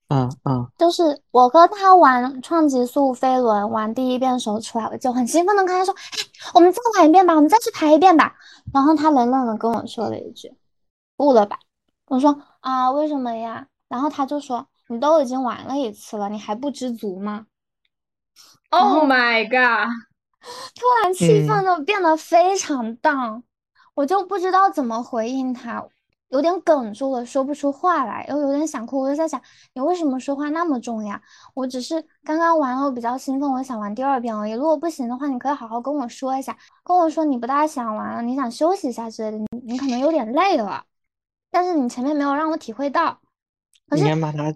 [0.09, 6.19] 啊啊就是我和他玩创极速飞轮，玩第一遍的时候出来，我就很兴奋的跟他说：“哎，
[6.55, 8.35] 我们再玩一遍吧，我们再去排一遍吧。”
[8.73, 10.55] 然后他冷冷的跟我说了一句
[11.16, 11.59] ：“不了吧。”
[12.07, 17.47] 我说：“啊，为什么呀？”然后他就说：“你都已经玩了一次了，你还不知足吗
[18.71, 19.90] ，Oh my god！？”
[20.77, 23.42] 突然气嗯氛就变得非常 down，
[23.95, 25.85] 我就不知道怎么回应他，
[26.28, 29.00] 有点哽住了，说不出话来，又有点想哭。
[29.00, 29.40] 我就在想，
[29.74, 31.20] 你为什么说话那么重呀？
[31.54, 34.52] 我只是刚刚玩了，我比较兴奋，我想玩第二遍而已。
[34.52, 40.84] 如果不行的话，你可以好好跟我说一下，跟我说你不大想玩了，你想休息一下之类的，你你可能有点累了，
[41.50, 43.20] 但是你前面没有让我体会到。
[43.88, 44.50] 可你是应该把他，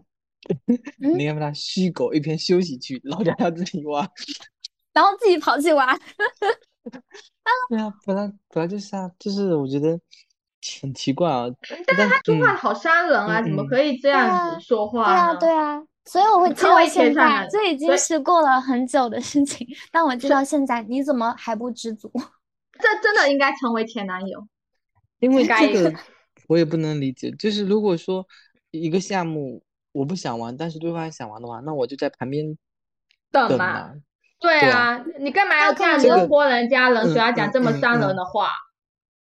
[0.66, 0.78] 嗯
[1.16, 4.10] 你应该把他虚狗一边休息去，老娘要自己玩。
[4.92, 5.96] 然后自己跑去玩，
[7.70, 9.96] 对啊，本来本来就是啊，就是我觉得
[10.82, 11.46] 很奇怪啊。
[11.86, 22.10] 但是他说话嗯好伤人啊，嗯怎么嗯可以这样啊子说话对啊，对啊，所以我会记到成为现在，天上人这已经是过了很久的事情，但我记到现在，你怎么还不知足？
[22.80, 24.46] 这真的应该成为前男友。
[25.18, 25.94] 因为该这个
[26.48, 28.26] 我也不能理解，就是如果说
[28.70, 32.56] 一个项目我不想玩，但是对方想玩的话，那我就在旁边
[33.30, 33.92] 等等嘛嘛。
[34.40, 38.48] 对对啊，你干嘛要这样子泼人家，冷水嗯要讲这么嗯伤人嗯的话？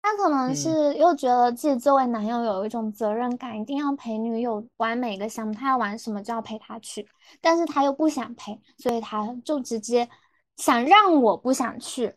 [0.02, 7.08] 他可能嗯是又觉得自己作为男友有一种责任感，一定要陪女友玩每个项目，他要玩什么就要陪他去，
[7.40, 10.08] 但是他又不想陪，所以他就直接
[10.56, 12.14] 想让我不想去，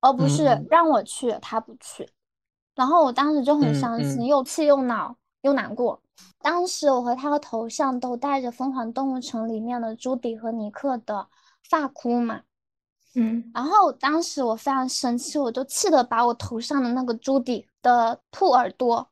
[0.00, 2.08] 而不是让我去，他不去。
[2.76, 6.00] 然后我当时就很嗯伤心，嗯又气又恼又难过。
[6.38, 11.26] 当时我和他的头上都戴着《疯狂动物城》里面的朱迪和尼克的
[11.68, 12.42] 发箍嘛。
[13.14, 19.08] 嗯，然后当时我非常生气，我就气得把我头上的那个朱迪的兔耳朵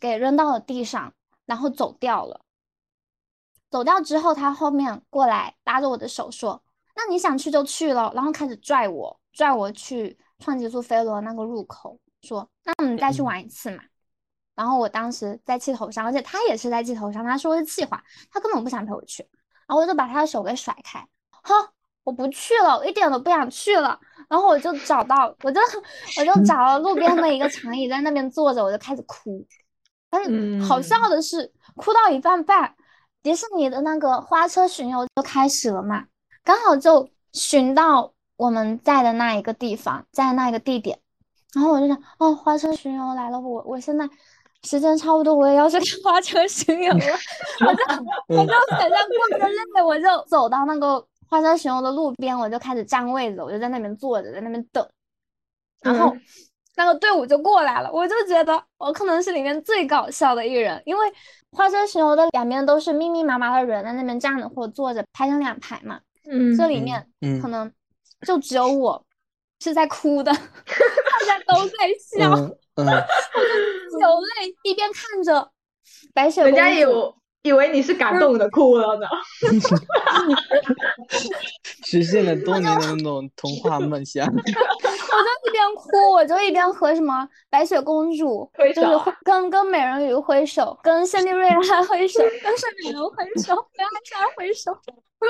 [0.00, 1.12] 给扔到了地上，
[1.44, 2.40] 然后走掉了。
[3.68, 6.62] 走掉之后，他后面过来拉着我的手说
[6.96, 13.82] ：“那你想去就去了，然后开始拽我，拽我去创极速飞轮那个入口，说那我们再去嗯玩一次嘛。
[14.54, 19.22] 然后我当时在气头上，而且他也是在气头上，他说是气话，他根本不想陪我去，
[19.66, 21.72] 然后我就把他的手给甩开，哈，
[22.06, 23.98] 我不去了，我一点都不想去了。
[24.28, 25.60] 然后我就找到，我就
[26.18, 29.44] 我就找了路边的一个长椅，在那边坐着，我就开始哭。
[30.08, 32.74] 但是好笑的是，哭到一半半，
[33.24, 36.04] 迪士尼的那个花车巡游就开始了嘛，
[36.44, 41.00] 刚好就巡到我们在的那一个地方，在那一个地点。
[41.54, 44.08] 然后我就想，哦，花车巡游来了，我我现在
[44.62, 46.98] 时间差不多，我也要去看 花车巡游了。
[47.66, 47.82] 我就
[48.28, 48.98] 我就很像
[49.30, 54.86] 过着累，我就走到那个花车巡游的路边，我就开始占位子，我就在那边坐着，在那边等。
[55.82, 56.20] 然后嗯
[56.78, 61.06] 那个队伍就过来了，我就觉得我可能是里面最搞笑的一人，因为
[61.52, 65.98] 花车巡游的两边都是密密麻麻的人在那边站着或者坐着，排成两排嘛。
[66.28, 67.72] 嗯这里面嗯可能
[68.26, 69.02] 就只有我
[69.60, 70.38] 是在哭的，大
[71.26, 71.74] 家都在
[72.18, 72.84] 笑，嗯嗯，
[73.98, 75.50] 流泪，一边看着
[76.12, 77.14] 白雪公主
[77.46, 79.06] 以为你是感动的哭了呢。
[81.86, 84.26] 实现了多年的那种童话梦想。
[85.12, 94.72] 我就一边哭，我就一边和什么白雪公主，就是跟跟美人鱼挥手，跟仙利瑞拉 挥手，跟睡美人挥手，跟艾莎挥手。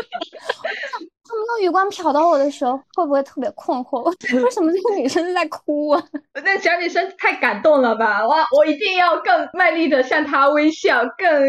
[1.28, 4.02] 他们用余光瞟到我的时候，会不会特别困惑？
[4.42, 6.02] 为什么这个女生在哭啊？
[6.44, 8.26] 那小女生太感动了吧！
[8.26, 11.42] 哇，我一定要更卖力的向她微笑，更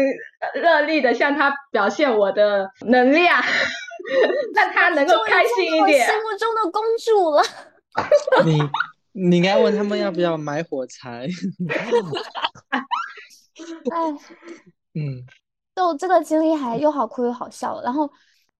[0.54, 3.42] 热力的向她表现我的能量，
[4.54, 6.06] 让她能够开心一点。
[6.06, 7.42] 心目中的公主了。
[8.44, 8.58] 你
[9.12, 11.26] 你应该问他们要不要买火柴。
[13.90, 14.10] 哎，
[14.94, 15.24] 嗯
[15.74, 17.80] 就这个经历还又好哭又好笑。
[17.82, 18.10] 然后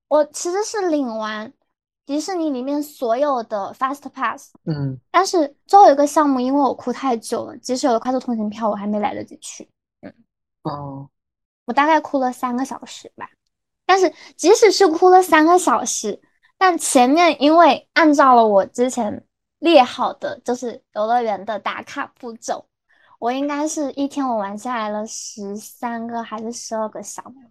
[0.09, 1.53] 我其实是领完
[2.07, 9.68] 迪士尼里面所有的 Fast Pass，嗯但是最后一个项目因为我哭太久了，即使有了快速通行票，我还没来得及去。
[10.01, 10.12] 嗯
[10.62, 11.09] 哦，
[11.66, 13.29] 我大概哭了三个小时吧。
[13.85, 16.20] 但是即使是哭了三个小时，
[16.57, 19.24] 但前面因为按照了我之前
[19.59, 22.66] 列好的就是游乐园的打卡步骤，
[23.18, 27.51] 我应该是一天我玩下来了十三个还是十二个项目，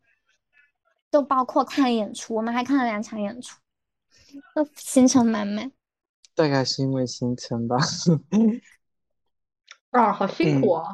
[1.12, 3.58] 就包括看演出，我们还看了两场演出，
[4.56, 5.72] 那行程满满。
[6.36, 7.78] 大概是因为行程吧。
[9.92, 10.86] 啊，好辛苦哦！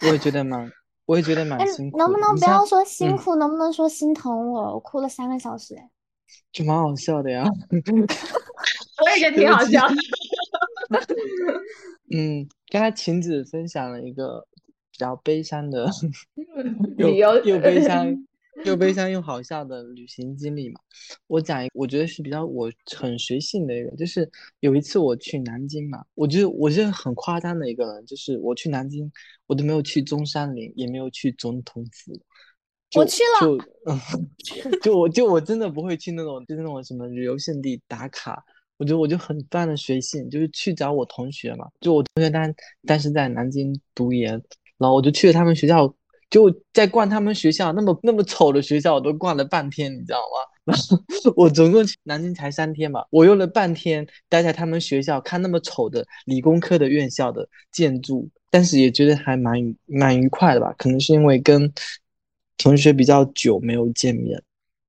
[0.00, 0.72] 我也觉得蛮，
[1.04, 4.74] 我也觉得蛮哎辛，苦能不能不要说辛嗯苦，能不能说心疼我？
[4.74, 5.90] 我哭了三个小时，哎。
[6.50, 7.44] 就蛮好笑的呀。
[9.02, 9.86] 我也觉得挺好笑。
[12.14, 14.46] 嗯，刚才晴子分享了一个
[14.90, 15.88] 比较悲伤的，
[16.98, 18.26] 又悲伤
[18.64, 20.78] 又悲伤又好笑的旅行经历嘛。
[21.26, 29.10] 我讲一个，我觉得是比较我很随性的一个，就是有一次我去南京嘛，我觉得我是很夸张的一个人，就是我去南京，
[29.46, 32.12] 我都没有去中山陵，也没有去总统府。
[32.94, 33.98] 我去了就嗯，
[34.84, 38.44] 就我就我真的不会去那种就是那种什么旅游胜地打卡，
[38.82, 42.52] 我就我就很非常的随性，就是去找我同学嘛，就我同学当
[42.84, 44.32] 当时在南京读研，
[44.76, 45.94] 然后我就去了他们学校，
[46.28, 50.50] 就在逛他们学校，那么那么丑的学校我都逛了半天，你知道吗？
[50.66, 50.98] 然后
[51.36, 59.54] 我总共去南京才三天嘛，我用了半天待在他们学校看那么丑的理工科的院校的建筑，但是也觉得还蛮
[59.86, 61.72] 蛮愉快的吧，可能是因为跟
[62.58, 64.42] 同学比较久没有见面，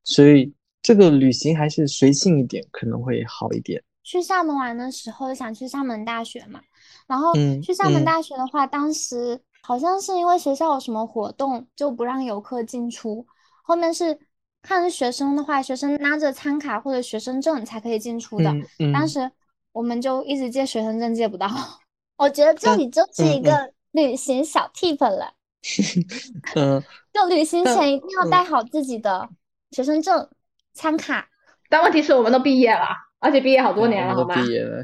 [0.03, 0.51] 所以
[0.83, 3.81] 这个旅行还是随性一点可能会好一点。
[4.03, 6.61] 去厦门玩的时候想去厦门大学嘛，
[7.07, 13.25] 然后嗯去厦门嗯大学的话，当时好像是因为学校有什么活动，就不让游客进出。
[13.63, 14.19] 后面是
[14.61, 18.53] 看是学生的话，学生拿着餐卡或者学生证才可以进出的。
[18.91, 19.31] 当时
[19.71, 21.47] 我们就一直借学生证借不到。
[22.17, 25.33] 我觉得这里就是一个旅行小 tip 了，
[26.55, 29.29] 嗯就旅行前一定要嗯带好自己的
[29.71, 30.29] 学生证、
[30.73, 31.29] 餐卡。
[31.69, 32.87] 但问题是我们都毕业了，
[33.19, 34.35] 而且毕业好多年了，好吗？
[34.35, 34.83] 毕业了。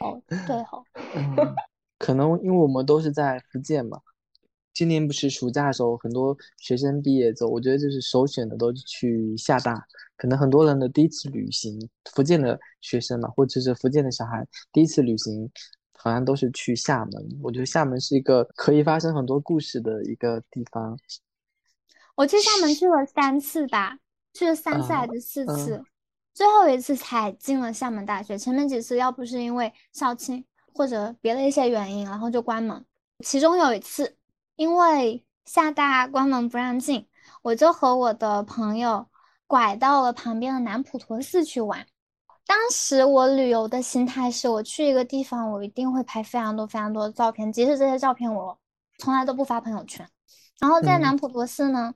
[0.00, 1.54] 哦对哦，嗯，
[1.98, 3.98] 可能因为我们都是在福建嘛，
[4.72, 9.84] 今年不是暑假的时候，很多学生毕业之后，我觉得就是首选的都是去厦大。
[10.16, 11.78] 可能很多人的第一次旅行，
[12.12, 15.50] 福建的学生嘛，或者是福建的小孩第一次旅行，
[15.94, 17.40] 好像都是去厦门。
[17.42, 20.96] 我觉得厦门是一个可以发生很多故事的一个地方。
[22.14, 23.98] 我去厦门去了三次吧，
[24.32, 25.84] 去了三次啊还是四嗯次，
[26.32, 28.38] 最后一次才进了厦门大学。
[28.38, 32.84] 前面几次要不是因为校庆或者别的一些原因，然后就关门。
[33.24, 34.16] 其中有一次，
[34.56, 37.06] 因为厦大关门不让进，
[37.42, 39.06] 我就和我的朋友，
[39.46, 41.86] 拐到了旁边的南普陀寺去玩。
[42.46, 48.58] 当时我旅游的心态是，我去一个地方，我一定会拍非常多非常多的照片，即使这些照片我
[48.98, 50.08] 从来都不发朋友圈。
[50.58, 51.94] 然后在嗯南普陀寺呢，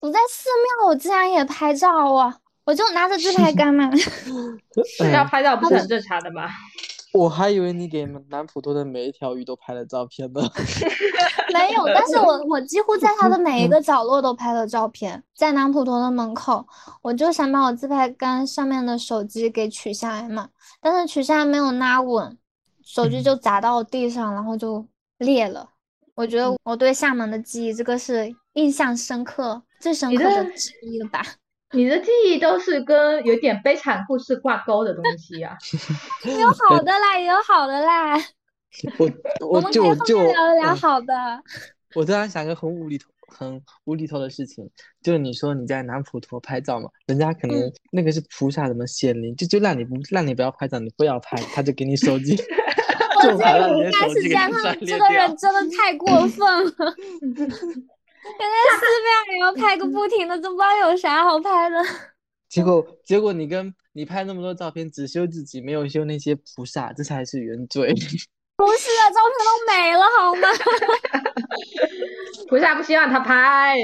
[0.00, 0.48] 我在寺
[0.78, 2.36] 庙我竟然也拍照啊！
[2.64, 3.90] 我就拿着自拍杆嘛，
[4.26, 6.48] 嗯，要拍照不是很正常的吗？
[7.12, 10.40] 我还以为你给南普陀的每一条鱼都拍了照片呢。
[11.52, 15.20] 没有，但是我我几乎在它的每一个 角落都拍了照片。
[15.34, 16.64] 在南普陀的门口，
[17.02, 20.48] 我就想把我自拍杆上面的手机给取下来嘛，
[20.80, 22.38] 但是取下来没有拉稳，
[22.84, 24.86] 手机就砸到地上，然后就
[25.18, 25.68] 裂了。
[26.14, 31.24] 我觉得我对厦门的记忆，这个是印象深刻、最深你刻的这之一了吧？
[31.72, 35.56] 你的记忆都是跟有点悲惨故事挂钩的东西啊。
[36.26, 38.16] 有好的啦，也有好的啦，
[38.98, 39.10] 我
[39.46, 41.14] 我们可我就以后就面聊一聊嗯好的。
[41.94, 44.68] 我突然想个很无厘头、很无厘头的事情，
[45.02, 52.36] 就是你说你在南普陀拍照嘛，人家可能嗯那个是菩萨什么显灵，就就让你不让你不要拍照，你不要拍，他就给你手机，
[53.16, 56.94] 我就拍觉得应到你的手该是这样，这个人真的太过分了。
[58.24, 61.76] 原来寺庙也要拍个不停的，都不知道有啥好拍的。
[62.48, 67.94] 结果结果你跟你拍那么多照片，只修自己，没有修那些菩萨，这才是原罪。
[68.56, 70.48] 不是啊，照片都没了好吗？
[72.48, 73.78] 菩萨不希望他拍，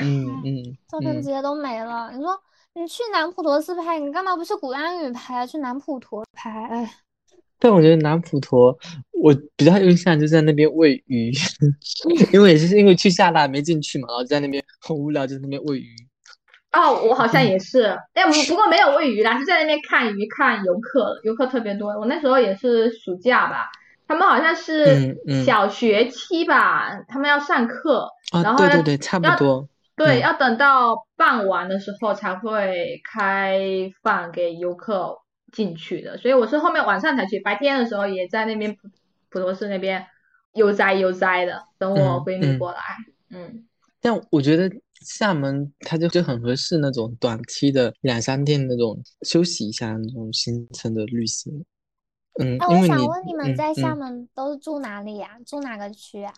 [0.00, 2.10] 嗯嗯 嗯，照片直接都没了。
[2.12, 2.40] 你说
[2.74, 5.46] 你去南普陀寺拍，你干嘛不去鼓浪屿拍啊？
[5.46, 6.50] 去南普陀拍？
[6.70, 6.90] 哎，
[7.58, 8.76] 但我觉得南普陀，
[9.22, 11.32] 我比较有印象就在那边喂鱼，
[12.32, 15.86] 因为也是因为去厦大没进去嘛，然后在那边很无聊，就在那边喂鱼。
[16.70, 21.88] 哦，我好像也是，哎，不不过没有喂鱼啦，是在那边看鱼、看游客，游客特别多。
[21.98, 23.70] 我那时候也是暑假吧，
[24.06, 29.66] 他们好像是小学期吧，他们要上课，然啊，后对对对，差不多。
[29.96, 33.58] 对，嗯要等到傍晚的时候才会开
[34.02, 35.16] 放给游客
[35.52, 38.88] 进去的，所以我是后面晚上才去，白天的时候也在那边普
[39.28, 40.04] 普陀寺那边
[40.54, 42.80] 悠哉悠哉的，等我闺蜜过来，
[43.30, 43.64] 嗯。
[44.00, 44.70] 但我觉得
[45.00, 51.64] 厦门它就就很合适那种短期的两三天那种休息一下那种行程的旅行。
[52.40, 55.36] 嗯，哎，我想问你们嗯在厦嗯门都是住哪里呀？
[55.44, 56.32] 住哪个区啊？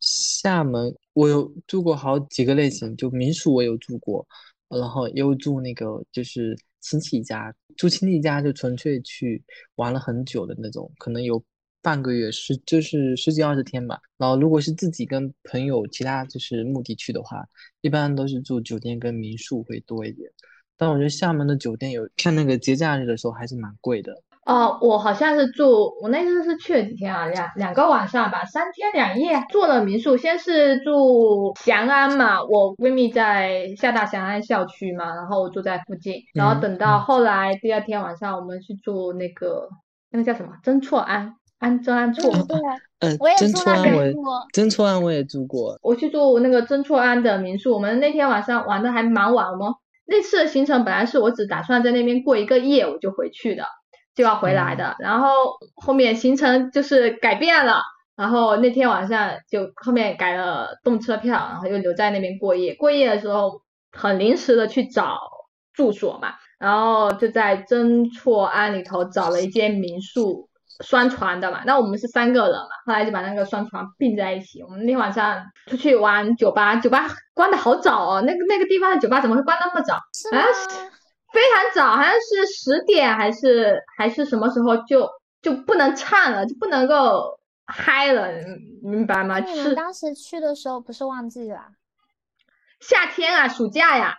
[0.00, 4.26] 厦门我有住过好几个类型，就民宿我有住过，
[4.68, 9.42] 然后又住那个就是亲戚家，住亲戚家就纯粹去
[9.76, 11.42] 玩了很久的那种，可能有
[11.80, 13.98] 半个月十就是十几二十天吧。
[14.18, 17.42] 然后如果是自己跟朋友其他就是目的去的话，
[17.80, 20.30] 一般都是住酒店跟民宿会多一点。
[20.76, 24.22] 但我觉得厦门的酒店有看那个节假日的时候还是蛮贵的。
[24.46, 27.26] 哦，我好像是住，我那次是去了几天啊？
[27.26, 30.16] 两两个晚上吧，三天两夜，住了民宿。
[30.18, 36.16] 先是住翔安嘛，我闺蜜在厦大翔安校区嘛，然后我住在附近。
[36.34, 39.68] 然后嗯等到嗯后来第二天晚上，我们去住那个
[40.10, 42.58] 那个叫什么真错安安真安错，嗯，对，
[43.08, 44.22] 呃，我也真住那边错安我也过
[44.52, 45.78] 真错安我也住过。
[45.80, 47.72] 我去住那个真错安的民宿。
[47.72, 49.68] 我们那天晚上玩的还蛮晚，我们
[50.06, 53.64] 那次的行程本来是我只打算在那边过一个夜，我就回去的。
[54.14, 55.28] 就要回来的，然后
[55.74, 57.82] 后面行程就是改变了，
[58.16, 62.74] 然后那天晚上就后面改了动车票，然后又留在那边过夜。
[62.74, 63.60] 过夜的时候
[63.92, 65.18] 很临时的去找
[65.72, 70.48] 住所嘛，然后就在曾厝垵里头找了一间民宿，
[70.84, 71.62] 双床的嘛。
[71.66, 74.62] 那我们是三个人嘛，后来就把那个双床并在一起。
[74.62, 79.98] 我们那天晚上出去玩酒吧，酒吧关的好早哦，那个那个地方的酒吧怎么会关那么早？
[80.14, 80.70] 是吗好像？
[80.84, 80.90] 是
[81.34, 85.10] 非常早，好像是十点还是还是什么时候就
[85.42, 88.30] 就不能唱了，就不能够嗨了，
[88.82, 89.40] 你明白吗？
[89.40, 91.68] 那你们当时去的时候不是旺季啦？
[92.80, 94.16] 夏天啊，暑假呀，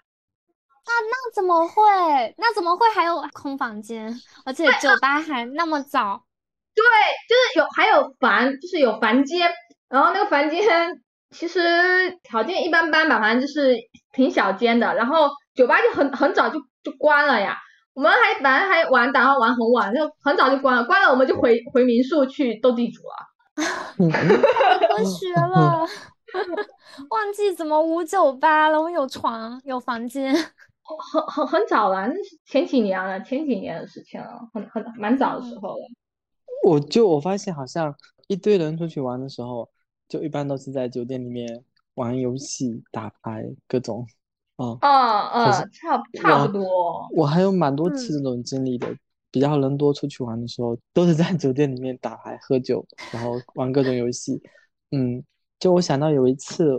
[0.86, 2.36] 那怎么会？
[2.38, 4.14] 那怎么会还有空房间？
[4.46, 6.24] 而且酒吧还那么早？
[6.76, 6.84] 对
[7.30, 9.50] 就是有还有房，就是有房间，
[9.88, 11.02] 然后那个房间
[11.32, 13.78] 其实条件一般般吧，反正就是
[14.12, 17.58] 挺小间的，然后酒吧就很很早就就关了呀。
[17.94, 23.16] 我们还本来还玩，打算玩很晚，就很早就关了，关了我们就回回民宿去斗地主了。
[24.00, 25.86] 嗯科学了。
[27.10, 28.82] 忘记怎么五九八了？
[28.82, 30.36] 我有床，有房间。
[30.36, 35.88] 很很很早了，那是前几年了，前几年的事情了，很很蛮早的时候了。
[36.64, 37.96] 我就我发现好像
[38.28, 39.70] 一堆人出去玩的时候，
[40.10, 41.64] 就一般都是在酒店里面
[41.94, 44.06] 玩游戏、打牌各种。
[44.56, 45.98] 啊、哦哦，可是差
[46.48, 47.08] 不多。
[47.14, 48.88] 我还有蛮多次嗯这种经历的。
[49.32, 54.42] 比较人多出去玩的时候，都是在酒店里面打牌、喝酒，然后玩各种游戏。
[54.92, 55.22] 嗯，
[55.60, 56.72] 就我想到有一次，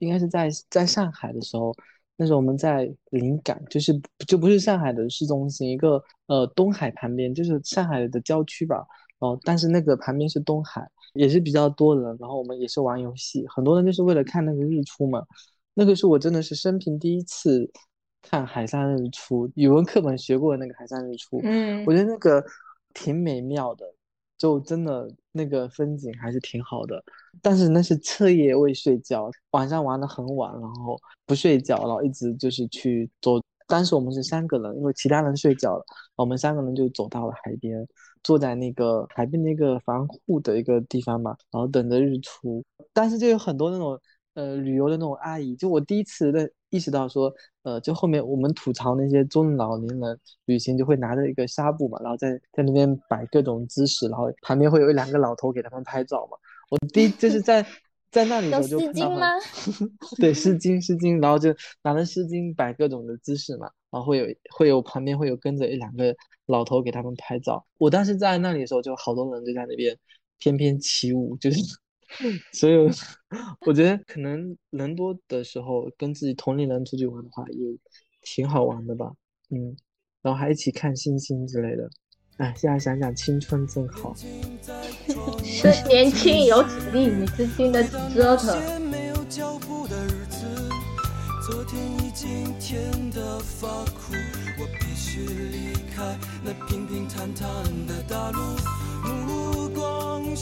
[0.00, 1.74] 应该是在在上海的时候，
[2.16, 8.84] 那时候我们在临港，就是就不是上海的市中心，一个呃东海旁边，就是上海的郊区吧。
[9.20, 12.14] 哦，但是那个旁边是东海，也是比较多人。
[12.20, 15.22] 然后我们也是玩游戏，很多人就是为了看那个日出嘛。
[15.74, 17.70] 那个是我真的是生平第一次
[18.22, 21.40] 看海上日出，语文课本学过的那个海上日出。
[21.42, 22.42] 嗯我觉得那个
[22.94, 23.84] 挺美妙的，
[24.38, 27.02] 就真的那个风景还是挺好的。
[27.42, 30.96] 但是那是彻夜未睡觉，晚上玩的很晚，然后
[31.26, 33.40] 不睡觉，然后一直就是去走。
[33.66, 35.84] 当时我们是三个人，因为其他人睡觉了，
[36.16, 37.86] 我们三个人就走到了海边，
[38.22, 42.62] 坐在那个海边那个防护的一个地方嘛，然后等着日出。
[42.92, 43.98] 但是就有很多那种
[44.34, 47.32] 呃旅游的那种阿姨，就我第一次认意识到说，
[47.62, 56.36] 呃，就后面我们吐槽那些中老年人旅行就会拿着一个纱布嘛，然后在在那边摆各种姿势，然后旁边会有一两个老头给他们拍照嘛。
[56.70, 57.64] 我第一就是在
[58.10, 59.26] 在那里的有时候就看到？
[60.18, 64.26] 对，湿巾湿巾，然后就拿着湿巾摆各种的姿势嘛，然后会有
[64.56, 66.14] 会有旁边会有跟着一两个
[66.46, 67.64] 老头给他们拍照。
[67.78, 69.96] 我当时在那里的时候，就好多人就在那边
[70.38, 71.60] 翩翩起舞，就是，
[72.52, 72.90] 所以我
[73.66, 77.78] 我觉得可能人多的时候跟自己同龄人出去玩的话，也
[78.22, 79.12] 挺好玩的吧，
[79.50, 79.76] 嗯，
[80.22, 81.88] 然后还一起看星星之类的。
[82.38, 84.14] 哎，现在想想青春真好。
[85.44, 87.82] 是年轻有体力，你之间的
[88.14, 88.82] 折腾。
[88.90, 90.44] 没有脚步的日子，
[91.46, 94.14] 昨天已经甜得发苦，
[94.58, 97.48] 我必须离开那平平坦坦
[97.86, 98.40] 的大路，
[99.04, 100.34] 目光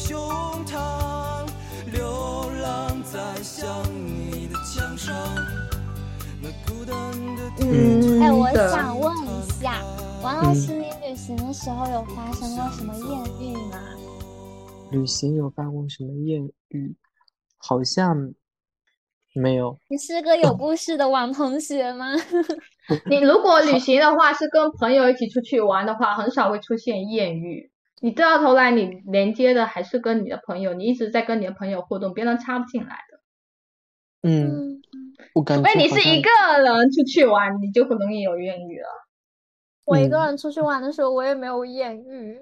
[3.12, 5.14] 在想你的墙上，
[6.40, 6.96] 那孤单
[7.36, 9.84] 的天嗯，哎，我想问一下，
[10.22, 13.78] 王老师，你旅行的时候有发生过什么艳遇吗？
[14.90, 16.96] 旅行有发过什么艳遇？
[17.58, 18.32] 好像
[19.34, 19.78] 没有。
[19.90, 22.14] 你是个有故事的王同学吗？
[23.10, 27.70] 你如果旅行的话，是跟朋友一起出去玩的话，很少会出现艳遇。
[28.02, 34.28] 你到头来，你连接的还是跟你的朋友，你一直在跟你的朋友互动，别人插不进来的。
[34.28, 34.82] 嗯，嗯，
[35.34, 36.28] 我感除非你是一个
[36.60, 38.88] 人出去玩，你就很容易有艳遇了。
[39.84, 42.40] 我一个嗯人出去玩的时候，我也没有艳遇，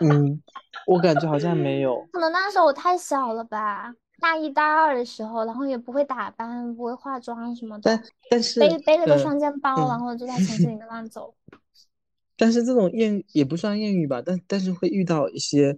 [0.00, 0.42] 嗯，
[0.86, 2.06] 我感觉好像没有。
[2.12, 11.34] 可能那时候我太小了吧，大一大二的时候，然后也不会打扮，不会化妆什么的但，但是背背着个呃双肩包，嗯然后就在城市里面乱走。
[12.38, 15.76] 但是这种艳也不算艳遇吧，但但是会遇到一些，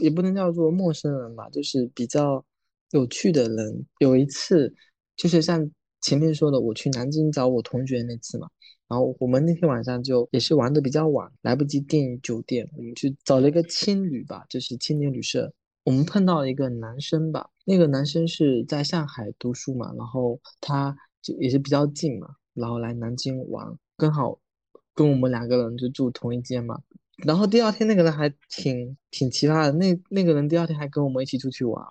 [0.00, 2.44] 也不能叫做陌生人吧，就是比较
[2.90, 3.86] 有趣的人。
[4.00, 4.74] 有一次，
[5.16, 8.48] 就是像前面说的，我去南京找我同学那次嘛，
[8.88, 15.52] 然后我们那天晚上就也是玩的比较晚，来不及订酒店，我们去找了一个青旅吧，就是青年旅社。
[15.84, 24.38] 我们碰到一个男生吧，那个男生是在上海读书嘛，然后他就也是比较近嘛，然后来南京玩，刚好
[24.94, 26.80] 跟我们两个人就住同一间嘛。
[27.24, 31.84] 然后第二天那个人还挺挺奇葩的，那那个人第二天还跟我们一起出去玩，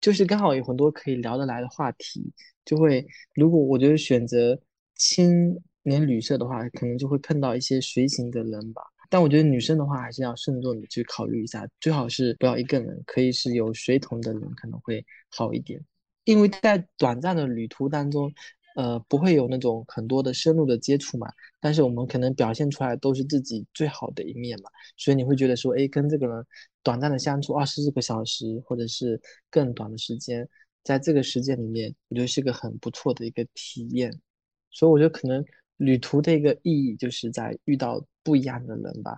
[0.00, 2.32] 就是刚好有很多可以聊得来的话题，
[2.64, 4.58] 就会如果我觉得选择
[4.96, 8.82] 青年旅社的话，可能就会碰到一些随行的人吧。
[9.08, 15.80] 但我觉得女生的话还是要慎重的去考虑一下，最好是不要一个人，可以是有随同的人可能会好一点。
[16.24, 18.32] 因为在短暂的旅途当中，
[18.74, 21.26] 呃，不会有那种很多的深入的接触嘛，
[21.60, 26.44] 但是我们可能表现出来都是自己最好的一面嘛，所以你会觉得说，哎，跟这个人
[26.82, 29.20] 短暂的相处二十四个小时，或者是
[29.50, 30.48] 更短的时间，
[30.82, 34.12] 在这个时间里面，我觉得是个很不错的一个体验。
[34.70, 35.44] 所以我觉得可能
[35.76, 39.16] 旅途的一个意义就是在遇到不一样的人吧，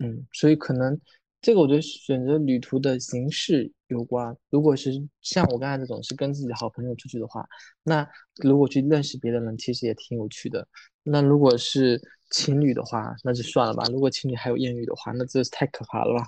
[0.00, 1.00] 嗯，所以可能
[1.40, 4.36] 这个我觉得选择旅途的形式有关。
[4.50, 4.90] 如果是
[5.22, 7.46] 像我刚才这种是跟自己的好朋友出去的话，
[7.82, 8.06] 那
[8.42, 10.66] 如果去认识别的人，其实也挺有趣的。
[11.02, 13.84] 那如果是情侣的话，那就算了吧。
[13.90, 16.26] 如果情侣还有艳遇的话，那真是太可怕了吧。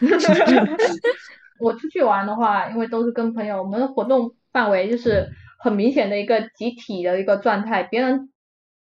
[1.60, 5.28] 我出去玩的话，因为都是跟朋友，我们的活动范围就是
[5.58, 8.32] 很明显的一个集体的一个状态，别人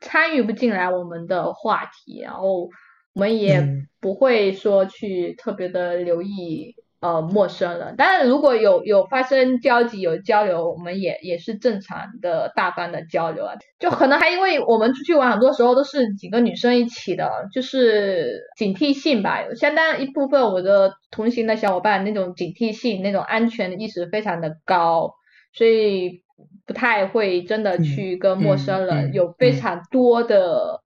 [0.02, 2.70] 参与不进来我们的话题，然后
[3.14, 7.96] 我们也嗯不会说去特别的留意呃陌生人。
[7.98, 13.56] 当然，如果有有发生交集有交流，我们也也是正常的大方的交流啊。
[13.78, 25.12] 就可能还因为我们出去玩，很多时候都是几个女生一起的，就是警惕性吧，有相当一部分我的同行的小伙伴那种警惕性、那种安全的意识非常的高，
[25.54, 26.24] 所以
[26.66, 30.82] 不太会真的嗯去跟陌生人嗯有非嗯常多的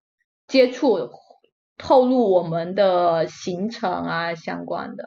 [0.47, 1.11] 接触，
[1.77, 5.03] 透露我们的行程啊相关的。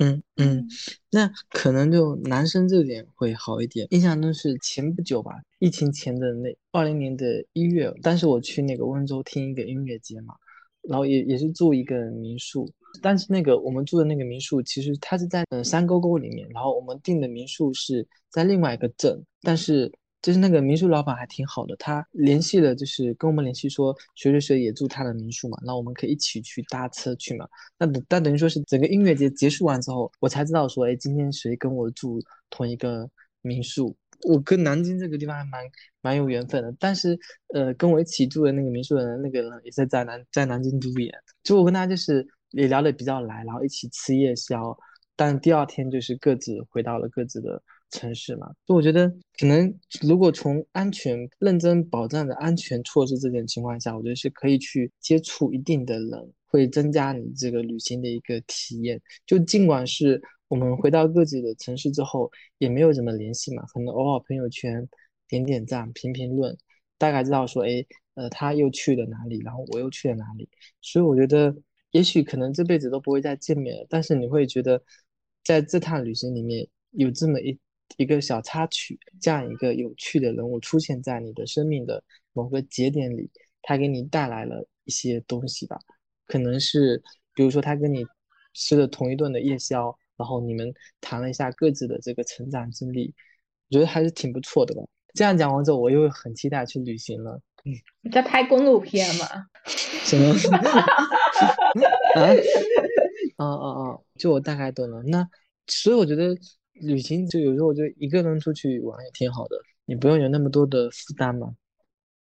[0.00, 0.66] 嗯嗯，
[1.10, 3.86] 那可能就男生这点会好一点。
[3.90, 10.34] 印象中是前不久吧，疫情前的那二零年的一月，当时我去那个温州听一个音乐节嘛，
[10.88, 12.66] 然后也也是住一个民宿，
[13.02, 19.92] 但是那个我们住的那个民宿其实它是在呃山沟沟里面，然后我们订的民宿是在另外一个镇，但是。
[20.22, 27.48] 就是那个民宿老板还挺好的，他联系了，就是跟我们联系说谁谁谁也住他的民宿嘛，那我们可以一起去搭车去嘛。
[27.78, 33.08] 那等但等于说是整个音乐节结束完之后，我才知道说，哎，今天谁跟我住同一个
[33.40, 33.96] 民宿。
[34.24, 35.64] 我跟南京这个地方还蛮
[36.02, 37.18] 蛮有缘分的，但是
[37.54, 41.10] 呃，跟我一起住的那个民宿的人，那个人也是在南在南京读研，
[41.42, 44.76] 就我跟他就是也聊得比较来，然后一起吃夜宵，
[45.16, 47.62] 但第二天就是各自回到了各自的。
[47.90, 49.72] 城市嘛，就我觉得可能
[50.02, 59.00] 如果从安全认真保障的安全措施这点情况下，我觉得是可以去接触一定的人，会增加你这个旅行的一个体验。
[59.26, 64.88] 就尽管是我们回到各自的城市之后，也没有怎么联系嘛，可能偶尔朋友圈
[65.28, 66.56] 点点赞、评评论，
[66.96, 67.84] 大概知道说，哎，
[68.14, 70.48] 呃，他又去了哪里，然后我又去了哪里。
[70.80, 71.54] 所以我觉得，
[71.90, 74.80] 也许可能这辈子都不会再见面了，但是你会觉得，
[75.42, 77.58] 在这趟旅行里面有这么一。
[77.96, 83.30] 一个小插曲，这样一个有趣的人物出现在你的生命的某个节点里，
[83.62, 85.78] 他给你带来了一些东西吧。
[86.26, 87.02] 可能是，
[87.34, 88.06] 比如说他跟你
[88.54, 93.12] 吃了同一顿的夜宵，然后你们谈了一下各自的这个成长经历，
[93.68, 94.82] 我觉得还是挺不错的吧。
[95.14, 97.40] 这样讲完之后，我又很期待去旅行了。
[97.64, 99.26] 嗯，你在拍公路片吗？
[99.66, 100.32] 什么？
[102.14, 102.30] 啊？
[103.36, 105.02] 哦哦哦，就我大概懂了。
[105.02, 105.28] 那
[105.66, 106.34] 所以我觉得。
[106.80, 111.54] 旅行就有时候就一个人出去玩也挺好的，你不用有那么多的负担嘛。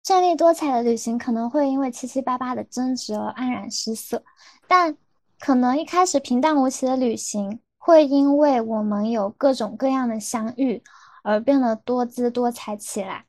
[0.04, 4.22] 绚丽多彩的旅行可能会因为七七八八的争执而黯然失色，
[4.66, 4.96] 但
[5.38, 10.82] 可能一开始平淡无奇的旅行会因为我们有各种各样的相遇
[11.22, 13.26] 而变得多姿多彩起来。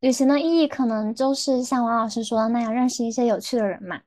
[0.00, 4.00] 旅行的意义可能就是像王老师说的那样，认识一些有趣的人嘛。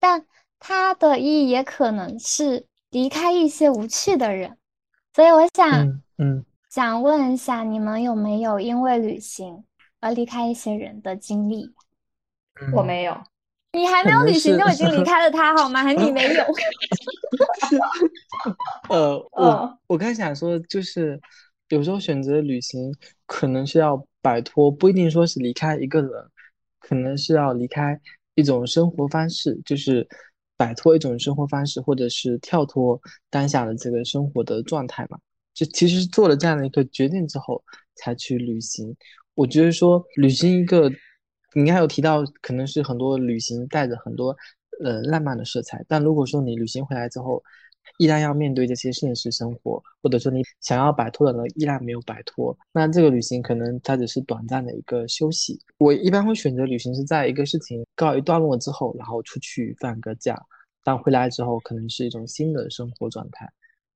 [0.00, 0.24] 但
[0.58, 4.56] 它的意义也可能是离开一些无趣的人。
[5.18, 9.64] 所以我想，嗯，想问一下，你们有没有因为旅行
[9.98, 11.74] 而离开一些人的经历？
[12.72, 13.20] 我没有，
[13.72, 15.82] 你还没有旅行就已经离开了他，好吗？
[15.82, 16.44] 还你没有？
[18.90, 21.20] 呃，我我刚想说，就是
[21.70, 22.94] 有时候选择旅行，
[23.26, 26.12] 可能是要摆脱，不一定说是离开一个人，
[26.78, 28.00] 可能是要离开
[28.36, 30.08] 一种生活方式，就是。
[30.58, 33.00] 摆脱一种生活方式，或者是跳脱
[33.30, 35.18] 当下的这个生活的状态嘛？
[35.54, 38.94] 就其实做了这样的一个决定之后，才去旅行。
[39.34, 40.90] 我觉得说旅行一个，
[41.54, 44.36] 你还有提到可能是很多旅行带着很多
[44.84, 47.42] 呃浪漫的色彩，但如果说你旅行回来之后，
[47.96, 55.58] 依然要面对这些现实生活，或者说你想要摆脱的呢，依然没有摆脱，那这个旅行可能它只是短暂的一个休息。
[55.78, 60.38] 我一般会选择旅行是在一个事情告一段落之后，然后出去放个假，
[60.84, 63.48] 但回来之后可能是一种新的生活状态。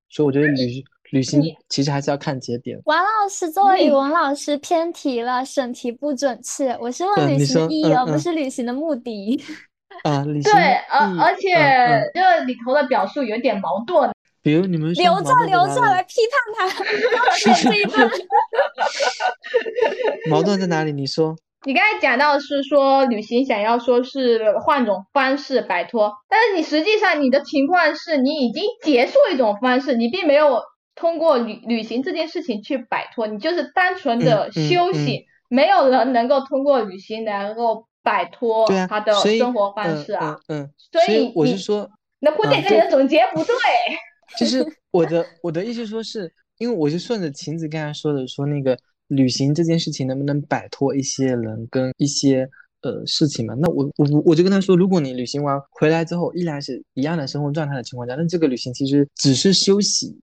[0.08, 2.78] 所以我觉得旅旅行其实还是要看节点。
[2.84, 6.70] 王老师作为语文老师偏题了，审题不准确。
[6.78, 9.42] 我是问旅行的意义，而不是旅行的目的。
[10.04, 14.10] 啊，对，而而且这里头的表述有点矛盾。
[14.42, 16.68] 比如你们留着留着来批判他，
[17.36, 18.10] 写这一段。
[20.28, 20.90] 矛盾在哪里？
[20.92, 21.36] 你说。
[21.64, 30.60] 你刚才讲到是说旅行想要说是换种方式摆脱，但是你实际上你的情况是你已经结束一种方式，你并没有
[30.96, 35.24] 通过旅旅行这件事情去摆脱，你就是单纯的休息。
[35.48, 37.86] 没有人能够通过旅行能够。
[38.02, 41.88] 摆脱他的生活方式啊，嗯，所以我是说，
[42.18, 43.54] 那蝴蝶这里的总结不对。
[44.38, 48.78] 就是 我的我的意思说是，因为我是顺着晴子刚才说的，说那个
[49.08, 52.48] 旅行这件事情能不能摆脱一些人跟一些
[52.80, 53.54] 呃事情嘛？
[53.60, 60.18] 那我我我就跟他说，如果你旅行完回来之后依然是一样的生活状态的情况下，那这个旅行其实只是休息，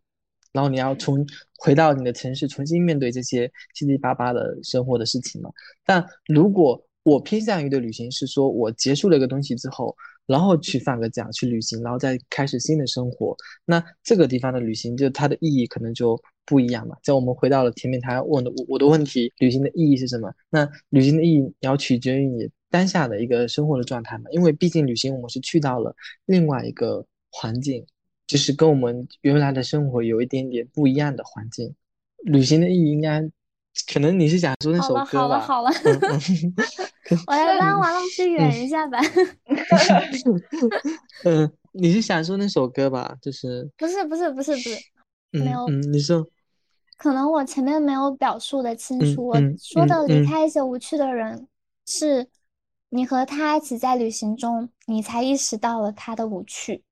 [0.52, 1.24] 然后你要重
[1.60, 5.52] 回到你的城市重新面对这些七七八八的生活的事情嘛。
[5.86, 9.96] 但如果我偏向于的旅行是说，我结束了一个东西之后，
[10.28, 13.36] 然后去放个假去旅行，然后再开始新的生活。
[13.66, 16.96] 那这个地方的旅行，就它的意义可能就不一样嘛。
[17.04, 20.32] 在我们回到了前面他问的我我的问题，旅行的意义是什么？
[20.52, 24.26] 那旅行的意义要取决于你当下的一个生活的状态嘛。
[24.32, 25.96] 因为毕竟旅行我们是去到了
[26.26, 27.84] 另外一个环境，
[28.28, 31.74] 就是跟我们原来的生活有一点点不一样的环境。
[32.24, 33.30] 旅行的意义应该。
[33.92, 35.40] 可能你是想说那首歌吧？
[35.40, 35.72] 好了好了好了，
[37.28, 39.00] 我来帮 王老师圆一下吧。
[41.24, 43.16] 嗯，你是想说那首歌吧？
[43.22, 44.78] 就是不是不是不是不是，
[45.32, 46.26] 没有嗯，你说，
[46.98, 51.48] 可能我前面没有表述的清嗯楚，我嗯说的离开一些无趣的人，
[51.86, 52.28] 是
[52.90, 56.84] 你和他一起在旅行中，你才意识到了他的无趣，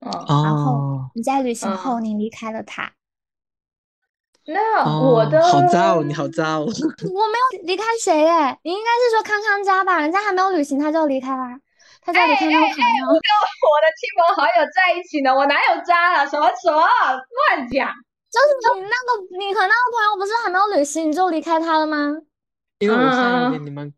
[0.00, 0.10] 嗯，
[0.42, 2.92] 然后哦你在旅行嗯后你离开了他。
[4.46, 10.00] 那哦我的好渣哦，你好渣哦， 我没有离开谁哎，你应该是说康康家吧？
[10.00, 11.56] 人家还没有旅行他就离开啦，
[12.00, 13.06] 他在离开那个朋友。
[13.06, 16.28] 我的亲朋好友在一起呢，我哪有渣了？
[16.28, 17.88] 什么什么乱讲？
[18.32, 22.16] 就是你那个，你和那个朋友不是还没有旅行你就离开他了吗？
[22.78, 23.94] 因为我现在要给嗯你们，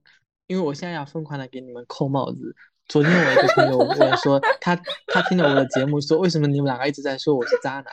[0.46, 2.54] 因为我现在要疯狂的给你们扣帽子。
[2.86, 4.76] 昨天我一个朋友问说，他
[5.06, 7.86] 他听了我的节目说，为什么你们两个一直在说我是渣男？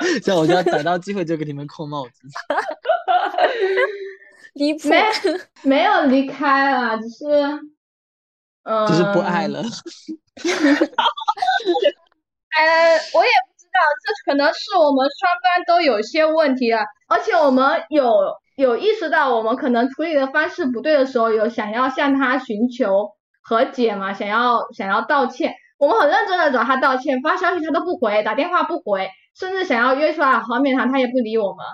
[0.22, 2.12] 这样我就要逮到机会就给你们扣帽子。
[4.54, 4.88] 离谱！
[4.88, 5.04] 没
[5.62, 7.24] 没有离开了，只是，
[8.64, 9.60] 嗯，只是不爱了。
[9.60, 9.64] 呃，
[13.14, 18.12] 我也不知道，这可能是我们双方都有些问题了，而且我们有
[18.56, 31.64] 有意识到我们可能处理的方式不对的时候，有想要向他寻求和解嘛，想要想要道歉，我们很认真的找他道歉，发消息他都不回，打电话不回，甚至想要约出来好面谈，他也不理我们，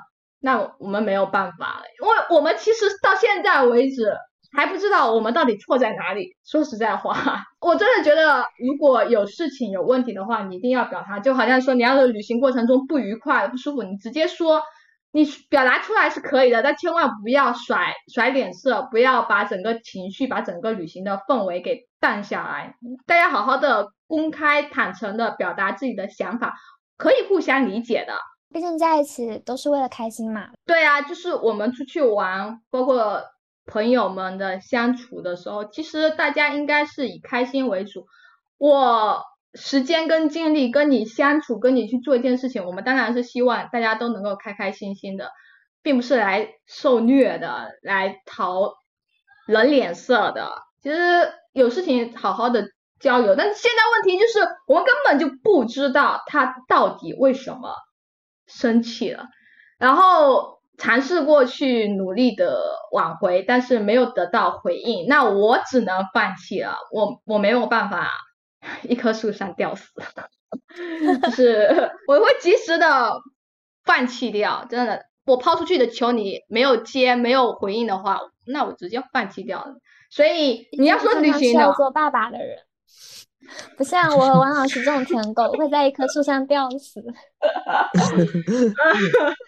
[0.40, 4.16] 那我们没有办法了，因为我们其实到现在为止。
[4.57, 6.34] 还不知道我们到底错在哪里。
[6.46, 7.14] 说实在话，
[7.61, 11.18] 我真的觉得如果有事情有问题的话，你一定要表达。
[11.18, 14.62] 就好像说你要是旅行过程中不愉快、不舒服，你直接说，
[15.12, 22.76] 你表达出来是可以的，但千万不要甩甩脸色，不要把整个情绪、把整个旅行的氛围给淡下来。
[23.04, 26.54] 大家好好的、公开、坦诚的表达自己的想法，
[26.97, 28.14] 可以互相理解的。
[28.53, 30.51] 毕竟在一起都是为了开心嘛。
[30.64, 33.22] 对啊，就是我们出去玩，包括
[33.66, 38.07] 朋友们的相处的时候，其实大家应该是以开心为主。
[38.59, 39.22] 我
[39.55, 45.30] 时间跟精力跟你相处，跟你去做一件事情，我们当然是希望大家都能够开开心心的，
[45.82, 48.74] 并不是来受虐的，来讨
[49.47, 50.62] 人脸色的。
[50.82, 52.68] 其实有事情好好的
[53.01, 57.74] 交友，但是现在问题就是我们根本就不知道他到底为什么
[58.47, 59.26] 生气了，
[59.78, 60.57] 然后。
[60.78, 62.61] 尝试过去努力的
[62.92, 66.76] 挽回，但是没有得到回应，那我只能放弃了。
[66.92, 68.11] 我我没有办法
[68.82, 69.90] 一棵树上吊死，
[71.24, 73.22] 就是我会及时的
[73.86, 74.66] 放弃掉。
[74.68, 79.76] 真的，我抛出去的球你没有接，没有回应的话，那我直接放弃掉了。
[80.11, 82.59] 所以你要说旅行的做爸爸的人，
[83.76, 87.01] 不像我和王老师这种舔狗会在一棵树上吊死。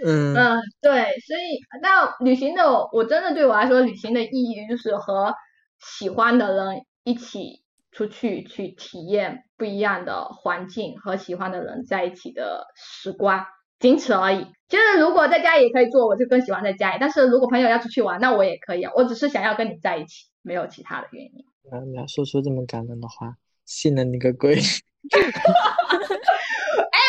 [0.05, 5.34] 嗯嗯，对，所以那旅行的，我真的对我来说，旅行的意义就是和
[5.80, 13.45] 喜欢的人一起出去去体验不一样的环境，和喜欢的人在一起的时光，
[13.80, 14.47] 仅此而已。
[14.68, 18.93] 就是如果在家也可以做，我就更喜欢在家里；但是如果朋友要出去玩，那我也可以啊。
[18.95, 21.47] 我只是想要跟你在一起，没有其他的原因。
[21.70, 24.54] 那你要说出这么感人的话，信了你个鬼！
[24.56, 24.61] 哎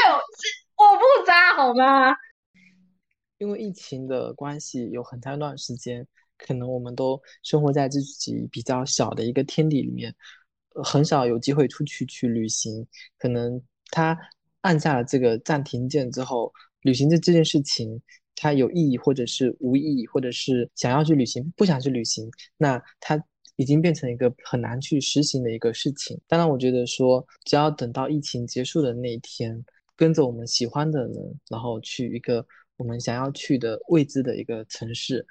[0.05, 0.15] 呦，
[0.77, 2.15] 我不渣好吗？
[3.37, 6.05] 因为疫情的关系，有很长一段时间，
[6.37, 10.13] 可能我们都生活在自己比较小的一个天地里面，
[10.75, 12.85] 呃很少有机会出去去旅行。
[13.17, 14.17] 可能他
[14.61, 18.01] 按下了这个暂停键之后，旅行这这件事情，
[18.35, 23.23] 它有意义，或者是无意义，或者是想要去旅行，不想去旅行，那它
[23.59, 26.17] 已经变成一个很难去实行的一个事情。
[26.29, 29.61] 当然，我觉得说，只要等到疫情结束的那一天，
[29.97, 32.45] 跟着我们喜欢的人，然后去一个
[32.77, 35.27] 我们想要去的未知的一个城市，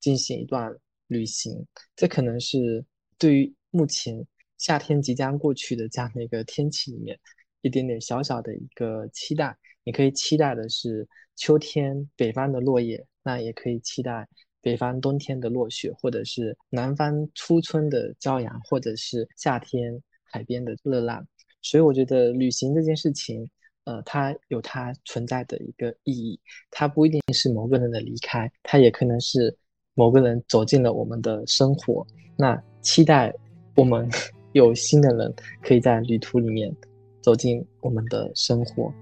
[0.00, 0.74] 进行一段
[1.08, 1.66] 旅行。
[1.94, 2.82] 这可能是
[3.18, 7.20] 对于目前夏天即将过去的这样的一个天气里面，
[7.60, 9.54] 一点点小小的一个期待。
[9.84, 11.06] 你可以期待的是
[11.36, 14.26] 秋天北方的落叶，那也可以期待
[14.66, 21.24] 北方冬天的落雪，或者是南方初春的骄阳，或者是夏天海边的热浪。
[21.62, 23.48] 所以我觉得旅行这件事情，
[23.84, 29.56] 呃，它有它存在的一个意义，它不一定是某个人的离开，它也可能是
[29.94, 32.04] 某个人走进了我们的生活。
[32.36, 33.32] 那期待
[33.76, 34.10] 我们
[34.50, 36.74] 有新的人可以在旅途里面
[37.22, 38.92] 走进我们的生活。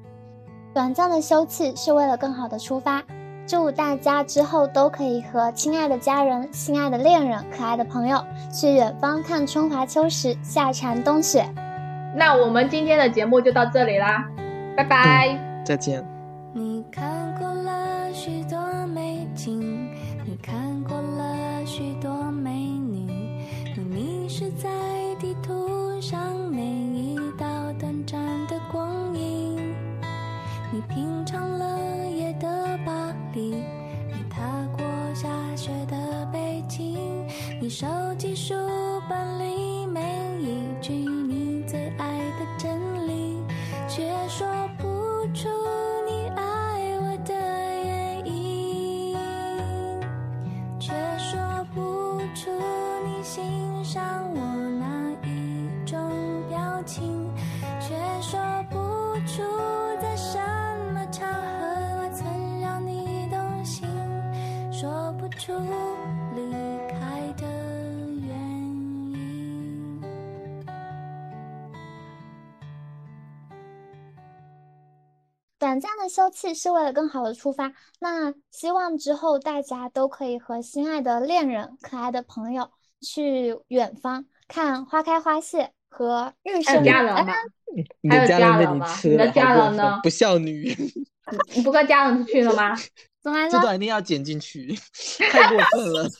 [0.74, 3.02] 短暂的休憩是为了更好的出发。
[3.47, 11.45] 祝大家之后都可以和亲爱的家人、心爱的恋人、可爱的朋友去远方看春华秋实，夏蝉冬雪。
[12.16, 14.24] 那我们今天的节目就到这里啦，
[14.76, 15.38] 拜拜。
[15.64, 16.13] 再见。
[76.05, 77.72] 的休憩是为了更好的出发。
[77.98, 86.76] 那希望之后大家都可以和心爱的恋人、可爱的朋友去远方看花开花谢和日还有升。
[86.76, 87.34] 哎家人吗？
[88.02, 92.76] 你还有的家人吗你吃了，你的家人呢不孝女，你你不跟家人去了吗？
[93.24, 93.50] 怎么了？
[93.50, 94.78] 这段一定要剪进去，
[95.32, 96.05] 太过分了。
[96.07, 96.11] 不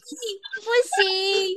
[1.03, 1.57] 行。